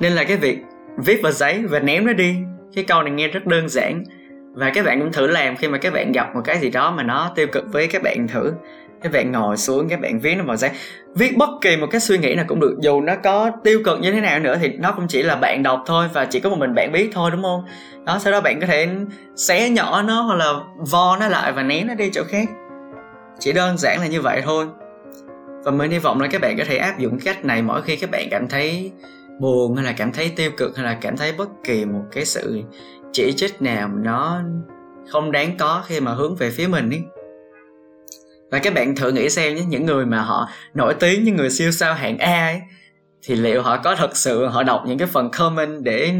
Nên 0.00 0.12
là 0.12 0.24
cái 0.24 0.36
việc 0.36 0.58
viết 0.98 1.20
vào 1.22 1.32
giấy 1.32 1.62
và 1.66 1.80
ném 1.80 2.06
nó 2.06 2.12
đi, 2.12 2.36
cái 2.74 2.84
câu 2.84 3.02
này 3.02 3.12
nghe 3.12 3.28
rất 3.28 3.46
đơn 3.46 3.68
giản. 3.68 4.04
Và 4.54 4.70
các 4.74 4.84
bạn 4.84 5.00
cũng 5.00 5.12
thử 5.12 5.26
làm 5.26 5.56
khi 5.56 5.68
mà 5.68 5.78
các 5.78 5.92
bạn 5.92 6.12
gặp 6.12 6.34
một 6.34 6.40
cái 6.44 6.58
gì 6.58 6.70
đó 6.70 6.90
mà 6.96 7.02
nó 7.02 7.32
tiêu 7.36 7.46
cực 7.52 7.64
với 7.72 7.86
các 7.86 8.02
bạn 8.02 8.28
thử 8.28 8.52
các 9.04 9.12
bạn 9.12 9.32
ngồi 9.32 9.56
xuống 9.56 9.88
các 9.88 10.00
bạn 10.00 10.20
viết 10.20 10.34
nó 10.34 10.44
vào 10.44 10.56
giấy. 10.56 10.70
Viết 11.14 11.36
bất 11.36 11.48
kỳ 11.60 11.76
một 11.76 11.86
cái 11.90 12.00
suy 12.00 12.18
nghĩ 12.18 12.34
nào 12.34 12.44
cũng 12.48 12.60
được, 12.60 12.76
dù 12.80 13.00
nó 13.00 13.14
có 13.24 13.50
tiêu 13.64 13.80
cực 13.84 14.00
như 14.00 14.12
thế 14.12 14.20
nào 14.20 14.40
nữa 14.40 14.56
thì 14.60 14.68
nó 14.68 14.92
cũng 14.92 15.06
chỉ 15.08 15.22
là 15.22 15.36
bạn 15.36 15.62
đọc 15.62 15.82
thôi 15.86 16.08
và 16.12 16.24
chỉ 16.24 16.40
có 16.40 16.50
một 16.50 16.56
mình 16.58 16.74
bạn 16.74 16.92
biết 16.92 17.10
thôi, 17.12 17.30
đúng 17.30 17.42
không? 17.42 17.64
Đó, 18.04 18.18
sau 18.18 18.32
đó 18.32 18.40
bạn 18.40 18.60
có 18.60 18.66
thể 18.66 18.88
xé 19.36 19.70
nhỏ 19.70 20.02
nó 20.02 20.22
hoặc 20.22 20.34
là 20.34 20.52
vo 20.90 21.16
nó 21.20 21.28
lại 21.28 21.52
và 21.52 21.62
ném 21.62 21.86
nó 21.86 21.94
đi 21.94 22.10
chỗ 22.12 22.22
khác. 22.28 22.48
Chỉ 23.38 23.52
đơn 23.52 23.78
giản 23.78 24.00
là 24.00 24.06
như 24.06 24.20
vậy 24.20 24.42
thôi. 24.44 24.66
Và 25.64 25.70
mình 25.70 25.90
hy 25.90 25.98
vọng 25.98 26.20
là 26.20 26.28
các 26.28 26.40
bạn 26.40 26.58
có 26.58 26.64
thể 26.68 26.76
áp 26.76 26.98
dụng 26.98 27.18
cách 27.18 27.44
này 27.44 27.62
mỗi 27.62 27.82
khi 27.82 27.96
các 27.96 28.10
bạn 28.10 28.28
cảm 28.30 28.48
thấy 28.48 28.92
buồn 29.40 29.76
hay 29.76 29.84
là 29.84 29.92
cảm 29.92 30.12
thấy 30.12 30.32
tiêu 30.36 30.50
cực 30.56 30.76
hay 30.76 30.86
là 30.86 30.98
cảm 31.00 31.16
thấy 31.16 31.32
bất 31.38 31.48
kỳ 31.64 31.84
một 31.84 32.02
cái 32.12 32.24
sự 32.24 32.60
chỉ 33.12 33.32
trích 33.36 33.62
nào 33.62 33.88
nó 33.88 34.40
không 35.08 35.32
đáng 35.32 35.56
có 35.58 35.82
khi 35.86 36.00
mà 36.00 36.12
hướng 36.12 36.36
về 36.36 36.50
phía 36.50 36.66
mình 36.66 36.90
ấy 36.90 37.02
và 38.54 38.60
các 38.60 38.74
bạn 38.74 38.96
thử 38.96 39.12
nghĩ 39.12 39.30
xem 39.30 39.54
nhé, 39.54 39.62
những 39.68 39.86
người 39.86 40.06
mà 40.06 40.20
họ 40.20 40.48
nổi 40.74 40.94
tiếng 40.94 41.24
những 41.24 41.36
người 41.36 41.50
siêu 41.50 41.70
sao 41.70 41.94
hạng 41.94 42.18
A 42.18 42.46
ấy, 42.46 42.60
thì 43.22 43.34
liệu 43.34 43.62
họ 43.62 43.76
có 43.76 43.94
thật 43.94 44.16
sự 44.16 44.46
họ 44.46 44.62
đọc 44.62 44.84
những 44.86 44.98
cái 44.98 45.08
phần 45.08 45.30
comment 45.30 45.82
để 45.82 46.14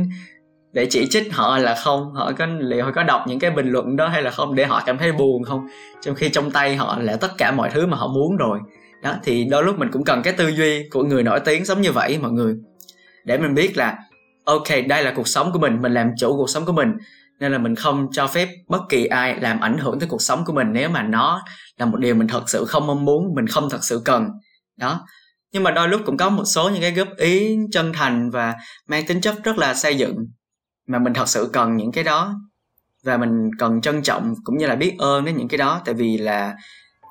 để 0.72 0.86
chỉ 0.90 1.06
trích 1.10 1.34
họ 1.34 1.58
là 1.58 1.74
không? 1.74 2.14
Họ 2.14 2.32
có, 2.38 2.46
liệu 2.46 2.84
họ 2.84 2.90
có 2.94 3.02
đọc 3.02 3.24
những 3.28 3.38
cái 3.38 3.50
bình 3.50 3.68
luận 3.68 3.96
đó 3.96 4.08
hay 4.08 4.22
là 4.22 4.30
không 4.30 4.54
để 4.54 4.66
họ 4.66 4.82
cảm 4.86 4.98
thấy 4.98 5.12
buồn 5.12 5.44
không? 5.44 5.66
Trong 6.02 6.14
khi 6.14 6.28
trong 6.28 6.50
tay 6.50 6.76
họ 6.76 6.98
là 7.00 7.16
tất 7.16 7.30
cả 7.38 7.52
mọi 7.52 7.70
thứ 7.70 7.86
mà 7.86 7.96
họ 7.96 8.08
muốn 8.08 8.36
rồi. 8.36 8.58
Đó, 9.02 9.14
thì 9.22 9.44
đôi 9.44 9.64
lúc 9.64 9.78
mình 9.78 9.88
cũng 9.92 10.04
cần 10.04 10.22
cái 10.22 10.32
tư 10.32 10.48
duy 10.48 10.88
của 10.88 11.02
người 11.02 11.22
nổi 11.22 11.40
tiếng 11.40 11.64
giống 11.64 11.80
như 11.80 11.92
vậy, 11.92 12.18
mọi 12.22 12.30
người. 12.30 12.56
Để 13.24 13.38
mình 13.38 13.54
biết 13.54 13.76
là, 13.76 13.98
ok, 14.44 14.68
đây 14.88 15.04
là 15.04 15.12
cuộc 15.16 15.28
sống 15.28 15.52
của 15.52 15.58
mình 15.58 15.82
mình 15.82 15.94
làm 15.94 16.10
chủ 16.18 16.36
cuộc 16.36 16.50
sống 16.50 16.64
của 16.64 16.72
mình 16.72 16.92
nên 17.40 17.52
là 17.52 17.58
mình 17.58 17.74
không 17.74 18.08
cho 18.12 18.26
phép 18.26 18.48
bất 18.68 18.82
kỳ 18.88 19.06
ai 19.06 19.40
làm 19.40 19.60
ảnh 19.60 19.78
hưởng 19.78 20.00
tới 20.00 20.08
cuộc 20.08 20.22
sống 20.22 20.44
của 20.44 20.52
mình 20.52 20.72
nếu 20.72 20.88
mà 20.88 21.02
nó 21.02 21.42
là 21.78 21.86
một 21.86 21.96
điều 21.96 22.14
mình 22.14 22.28
thật 22.28 22.48
sự 22.48 22.64
không 22.64 22.86
mong 22.86 23.04
muốn, 23.04 23.34
mình 23.34 23.46
không 23.46 23.70
thật 23.70 23.84
sự 23.84 24.02
cần. 24.04 24.28
Đó. 24.76 25.06
Nhưng 25.52 25.62
mà 25.62 25.70
đôi 25.70 25.88
lúc 25.88 26.00
cũng 26.06 26.16
có 26.16 26.30
một 26.30 26.44
số 26.44 26.70
những 26.70 26.80
cái 26.80 26.92
góp 26.92 27.08
ý 27.16 27.56
chân 27.72 27.92
thành 27.92 28.30
và 28.30 28.54
mang 28.88 29.06
tính 29.06 29.20
chất 29.20 29.34
rất 29.44 29.58
là 29.58 29.74
xây 29.74 29.94
dựng 29.94 30.16
mà 30.86 30.98
mình 30.98 31.14
thật 31.14 31.28
sự 31.28 31.50
cần 31.52 31.76
những 31.76 31.92
cái 31.92 32.04
đó. 32.04 32.34
Và 33.04 33.16
mình 33.16 33.50
cần 33.58 33.80
trân 33.80 34.02
trọng 34.02 34.34
cũng 34.44 34.58
như 34.58 34.66
là 34.66 34.76
biết 34.76 34.94
ơn 34.98 35.24
đến 35.24 35.36
những 35.36 35.48
cái 35.48 35.58
đó. 35.58 35.80
Tại 35.84 35.94
vì 35.94 36.18
là 36.18 36.54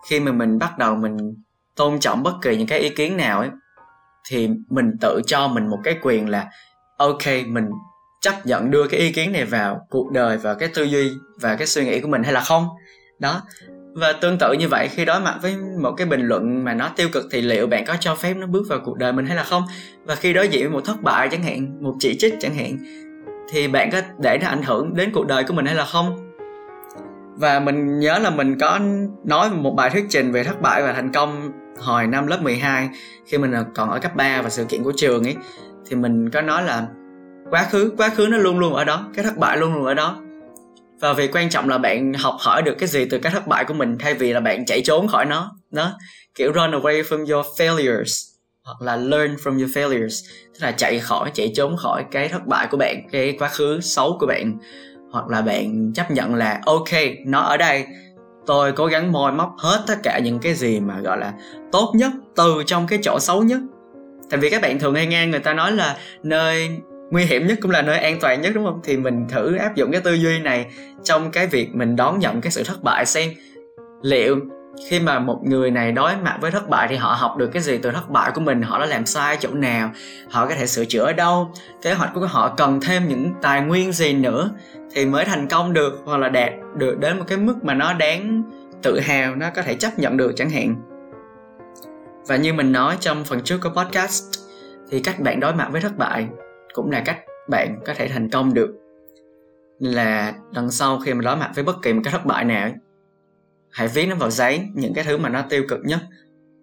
khi 0.10 0.20
mà 0.20 0.32
mình 0.32 0.60
bắt 0.60 0.78
đầu 0.78 0.96
mình 0.96 1.18
tôn 1.76 2.00
trọng 2.00 2.24
bất 2.24 2.34
kỳ 2.42 2.58
những 2.58 2.68
cái 2.68 2.80
ý 2.80 2.90
kiến 2.90 3.18
nào 3.18 3.40
ấy, 3.40 3.50
thì 4.30 4.50
mình 4.70 4.92
tự 5.02 5.22
cho 5.28 5.48
mình 5.48 5.68
một 5.68 5.80
cái 5.84 5.98
quyền 6.02 6.30
là, 6.30 6.50
ok, 6.98 7.28
mình 7.48 7.66
chấp 8.24 8.46
nhận 8.46 8.72
đưa 8.72 8.88
cái 8.88 9.00
ý 9.00 9.12
kiến 9.12 9.32
này 9.32 9.46
vào 9.46 9.88
cuộc 9.90 10.12
đời 10.12 10.38
và 10.38 10.54
cái 10.54 10.70
tư 10.74 10.84
duy 10.84 11.12
và 11.42 11.56
cái 11.56 11.68
suy 11.68 11.86
nghĩ 11.86 12.00
của 12.00 12.08
mình 12.08 12.24
hay 12.24 12.34
là 12.34 12.42
không? 12.42 12.68
Đó. 13.20 13.42
Và 13.94 14.14
tương 14.14 14.38
tự 14.38 14.54
như 14.54 14.68
vậy, 14.68 14.88
khi 14.92 15.06
đối 15.06 15.20
mặt 15.20 15.36
với 15.42 15.56
một 15.82 15.92
cái 15.98 16.08
bình 16.08 16.22
luận 16.22 16.64
mà 16.64 16.74
nó 16.74 16.90
tiêu 16.96 17.10
cực 17.14 17.26
thì 17.32 17.42
liệu 17.42 17.68
bạn 17.68 17.86
có 17.86 17.96
cho 18.00 18.16
phép 18.16 18.34
nó 18.34 18.48
bước 18.48 18.64
vào 18.70 18.80
cuộc 18.86 18.98
đời 18.98 19.14
mình 19.14 19.26
hay 19.26 19.36
là 19.36 19.44
không? 19.44 19.64
Và 20.06 20.16
khi 20.16 20.34
đối 20.34 20.48
diện 20.48 20.64
với 20.64 20.74
một 20.74 20.86
thất 20.86 21.02
bại 21.02 21.30
chẳng 21.32 21.44
hạn, 21.44 21.84
một 21.84 21.94
chỉ 22.00 22.16
trích 22.20 22.34
chẳng 22.40 22.56
hạn, 22.56 22.78
thì 23.52 23.68
bạn 23.68 23.92
có 23.92 24.02
để 24.20 24.38
nó 24.42 24.48
ảnh 24.48 24.64
hưởng 24.64 24.96
đến 24.96 25.12
cuộc 25.14 25.28
đời 25.28 25.44
của 25.44 25.54
mình 25.54 25.66
hay 25.66 25.76
là 25.76 25.86
không? 25.86 26.36
Và 27.38 27.60
mình 27.60 28.00
nhớ 28.00 28.20
là 28.20 28.30
mình 28.30 28.58
có 28.60 28.80
nói 29.26 29.50
một 29.50 29.74
bài 29.78 29.90
thuyết 29.90 30.06
trình 30.10 30.32
về 30.32 30.44
thất 30.44 30.62
bại 30.62 30.84
và 30.84 30.94
thành 30.94 31.12
công 31.12 31.52
hồi 31.80 32.08
năm 32.08 32.28
lớp 32.28 32.42
12 32.42 32.90
khi 33.26 33.38
mình 33.38 33.54
còn 33.76 33.90
ở 33.90 34.00
cấp 34.00 34.16
3 34.16 34.42
và 34.42 34.50
sự 34.50 34.66
kiện 34.66 34.84
của 34.84 34.94
trường 34.96 35.24
ấy, 35.24 35.36
thì 35.90 35.96
mình 35.96 36.30
có 36.30 36.42
nói 36.42 36.64
là 36.64 36.88
quá 37.54 37.68
khứ 37.70 37.94
quá 37.98 38.10
khứ 38.10 38.28
nó 38.28 38.38
luôn 38.38 38.60
luôn 38.60 38.74
ở 38.74 38.84
đó, 38.84 39.10
cái 39.16 39.26
thất 39.26 39.38
bại 39.38 39.58
luôn 39.58 39.74
luôn 39.74 39.86
ở 39.86 39.94
đó. 39.94 40.18
Và 41.00 41.14
việc 41.14 41.36
quan 41.36 41.50
trọng 41.50 41.70
là 41.70 41.78
bạn 41.78 42.14
học 42.14 42.36
hỏi 42.40 42.62
được 42.62 42.76
cái 42.80 42.90
gì 42.90 43.06
từ 43.06 43.18
cái 43.18 43.32
thất 43.32 43.48
bại 43.48 43.66
của 43.66 43.74
mình, 43.74 43.98
thay 44.00 44.14
vì 44.14 44.34
là 44.34 44.40
bạn 44.40 44.66
chạy 44.66 44.82
trốn 44.82 45.08
khỏi 45.08 45.26
nó, 45.26 45.52
đó. 45.72 45.92
Kiểu 46.36 46.52
run 46.52 46.72
away 46.72 47.04
from 47.04 47.34
your 47.34 47.46
failures, 47.58 48.34
hoặc 48.64 48.82
là 48.82 48.96
learn 48.96 49.36
from 49.36 49.60
your 49.60 49.78
failures, 49.78 50.30
tức 50.54 50.60
là 50.60 50.72
chạy 50.72 51.00
khỏi, 51.00 51.32
chạy 51.34 51.52
trốn 51.56 51.78
khỏi 51.78 52.06
cái 52.12 52.28
thất 52.28 52.48
bại 52.48 52.68
của 52.72 52.78
bạn, 52.78 53.08
cái 53.12 53.36
quá 53.40 53.48
khứ 53.48 53.80
xấu 53.82 54.18
của 54.20 54.26
bạn. 54.26 54.58
Hoặc 55.12 55.28
là 55.28 55.42
bạn 55.42 55.94
chấp 55.96 56.12
nhận 56.12 56.36
là, 56.36 56.62
ok, 56.66 56.90
nó 57.26 57.40
ở 57.40 57.58
đây, 57.58 57.86
tôi 58.46 58.72
cố 58.72 58.86
gắng 58.86 59.12
moi 59.12 59.32
móc 59.32 59.56
hết 59.58 59.84
tất 59.88 59.96
cả 60.04 60.20
những 60.20 60.40
cái 60.40 60.54
gì 60.54 60.80
mà, 60.80 61.00
gọi 61.00 61.18
là, 61.18 61.34
tốt 61.72 61.94
nhất, 61.96 62.12
từ 62.36 62.64
trong 62.66 62.88
cái 62.88 63.00
chỗ 63.04 63.20
xấu 63.20 63.44
nhất. 63.44 63.60
Tại 64.30 64.40
vì 64.40 64.50
các 64.50 64.62
bạn 64.62 64.80
thường 64.80 64.96
hay 64.96 65.08
nghe 65.08 65.28
người 65.28 65.40
ta 65.40 65.54
nói 65.54 65.72
là, 65.72 65.98
nơi 66.24 66.70
nguy 67.14 67.26
hiểm 67.26 67.48
nhất 67.48 67.58
cũng 67.62 67.72
là 67.72 67.82
nơi 67.82 68.00
an 68.00 68.18
toàn 68.22 68.42
nhất, 68.42 68.52
đúng 68.56 68.66
không? 68.66 68.82
Thì 68.84 68.98
mình 68.98 69.26
thử 69.30 69.56
áp 69.56 69.76
dụng 69.76 69.92
cái 69.92 70.02
tư 70.02 70.14
duy 70.14 70.40
này 70.40 70.66
trong 71.04 71.32
cái 71.32 71.48
việc 71.48 71.76
mình 71.76 71.96
đón 71.96 72.20
nhận 72.20 72.42
cái 72.42 72.52
sự 72.52 72.64
thất 72.64 72.84
bại 72.84 73.06
xem 73.06 73.30
liệu 74.02 74.40
khi 74.90 75.00
mà 75.00 75.20
một 75.20 75.40
người 75.44 75.72
này 75.72 75.92
đối 75.92 76.18
mặt 76.18 76.38
với 76.42 76.52
thất 76.52 76.70
bại 76.70 76.88
thì 76.90 76.96
họ 76.96 77.14
học 77.14 77.38
được 77.38 77.48
cái 77.54 77.62
gì 77.62 77.78
từ 77.78 77.92
thất 77.92 78.10
bại 78.10 78.32
của 78.36 78.42
mình, 78.42 78.62
họ 78.62 78.80
đã 78.80 78.86
làm 78.86 79.06
sai 79.06 79.38
chỗ 79.40 79.50
nào, 79.54 79.92
họ 80.30 80.48
có 80.48 80.56
thể 80.56 80.68
sửa 80.68 80.86
chữa 80.86 81.04
ở 81.04 81.14
đâu, 81.14 81.52
kế 81.82 81.94
hoạch 81.94 82.12
của 82.14 82.26
họ 82.26 82.54
cần 82.58 82.80
thêm 82.82 83.08
những 83.08 83.34
tài 83.42 83.62
nguyên 83.62 83.92
gì 83.92 84.14
nữa 84.14 84.52
thì 84.94 85.06
mới 85.06 85.26
thành 85.26 85.48
công 85.48 85.74
được 85.74 86.02
hoặc 86.06 86.18
là 86.18 86.30
đạt 86.30 86.52
được 86.78 87.00
đến 87.00 87.18
một 87.18 87.26
cái 87.28 87.38
mức 87.38 87.64
mà 87.64 87.74
nó 87.74 87.94
đáng 87.94 88.44
tự 88.82 89.00
hào, 89.00 89.36
nó 89.36 89.50
có 89.56 89.62
thể 89.62 89.76
chấp 89.76 90.00
nhận 90.00 90.18
được 90.18 90.34
chẳng 90.36 90.50
hạn. 90.50 90.76
Và 92.28 92.36
như 92.36 92.54
mình 92.54 92.72
nói 92.72 92.98
trong 93.00 93.24
phần 93.24 93.42
trước 93.42 93.58
của 93.64 93.70
podcast, 93.70 94.24
thì 94.92 95.00
cách 95.00 95.20
bạn 95.20 95.40
đối 95.40 95.54
mặt 95.54 95.68
với 95.72 95.82
thất 95.82 95.98
bại 95.98 96.28
cũng 96.74 96.92
là 96.92 97.02
cách 97.06 97.20
bạn 97.50 97.80
có 97.86 97.94
thể 97.94 98.08
thành 98.08 98.30
công 98.30 98.54
được. 98.54 98.70
Là 99.80 100.34
lần 100.52 100.72
sau 100.72 101.00
khi 101.00 101.14
mà 101.14 101.22
đối 101.22 101.36
mặt 101.36 101.52
với 101.56 101.64
bất 101.64 101.82
kỳ 101.82 101.94
một 101.94 102.02
cái 102.04 102.12
thất 102.12 102.26
bại 102.26 102.46
nào, 102.46 102.72
hãy 103.72 103.88
viết 103.88 104.06
nó 104.06 104.16
vào 104.16 104.30
giấy 104.30 104.62
những 104.74 104.94
cái 104.94 105.04
thứ 105.04 105.18
mà 105.18 105.30
nó 105.30 105.42
tiêu 105.50 105.64
cực 105.70 105.80
nhất 105.84 106.00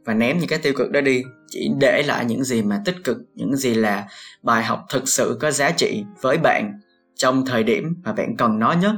và 0.04 0.14
ném 0.14 0.38
những 0.38 0.48
cái 0.48 0.58
tiêu 0.58 0.72
cực 0.76 0.90
đó 0.90 1.00
đi. 1.00 1.22
Chỉ 1.48 1.70
để 1.80 2.02
lại 2.06 2.24
những 2.24 2.44
gì 2.44 2.62
mà 2.62 2.82
tích 2.84 2.96
cực, 3.04 3.18
những 3.34 3.56
gì 3.56 3.74
là 3.74 4.06
bài 4.42 4.64
học 4.64 4.80
thực 4.90 5.08
sự 5.08 5.38
có 5.40 5.50
giá 5.50 5.70
trị 5.70 6.04
với 6.20 6.38
bạn 6.38 6.72
trong 7.14 7.46
thời 7.46 7.62
điểm 7.62 7.94
mà 8.04 8.12
bạn 8.12 8.36
cần 8.36 8.58
nó 8.58 8.72
nhất. 8.72 8.94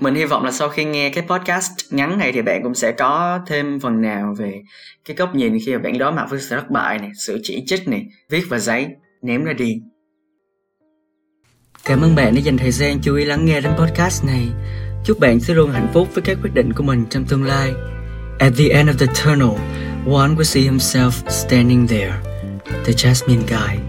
Mình 0.00 0.14
hy 0.14 0.24
vọng 0.24 0.44
là 0.44 0.50
sau 0.50 0.68
khi 0.68 0.84
nghe 0.84 1.10
cái 1.10 1.24
podcast 1.28 1.70
ngắn 1.90 2.18
này 2.18 2.32
thì 2.32 2.42
bạn 2.42 2.62
cũng 2.62 2.74
sẽ 2.74 2.92
có 2.92 3.40
thêm 3.46 3.80
phần 3.80 4.00
nào 4.00 4.34
về 4.38 4.62
cái 5.04 5.16
góc 5.16 5.34
nhìn 5.34 5.58
khi 5.66 5.72
mà 5.72 5.78
bạn 5.78 5.98
đối 5.98 6.12
mặt 6.12 6.26
với 6.30 6.40
sự 6.40 6.56
thất 6.56 6.70
bại 6.70 6.98
này, 6.98 7.10
sự 7.14 7.40
chỉ 7.42 7.64
trích 7.66 7.88
này, 7.88 8.06
viết 8.30 8.42
vào 8.48 8.60
giấy 8.60 8.86
ném 9.22 9.44
ra 9.44 9.52
đi 9.52 9.80
cảm 11.88 12.00
ơn 12.00 12.14
bạn 12.14 12.34
đã 12.34 12.40
dành 12.40 12.58
thời 12.58 12.70
gian 12.70 12.98
chú 13.02 13.14
ý 13.14 13.24
lắng 13.24 13.44
nghe 13.44 13.60
đến 13.60 13.72
podcast 13.78 14.24
này. 14.24 14.48
Chúc 15.04 15.20
bạn 15.20 15.40
sẽ 15.40 15.54
luôn 15.54 15.70
hạnh 15.70 15.88
phúc 15.94 16.08
với 16.14 16.22
các 16.22 16.38
quyết 16.42 16.54
định 16.54 16.72
của 16.72 16.82
mình 16.82 17.06
trong 17.10 17.24
tương 17.24 17.44
lai. 17.44 17.72
At 18.38 18.52
the 18.58 18.68
end 18.68 18.90
of 18.90 18.94
the 18.98 19.06
tunnel 19.06 19.58
one 20.06 20.34
will 20.34 20.42
see 20.42 20.62
himself 20.62 21.10
standing 21.28 21.86
there, 21.86 22.14
the 22.84 22.92
jasmine 22.92 23.42
guy 23.48 23.87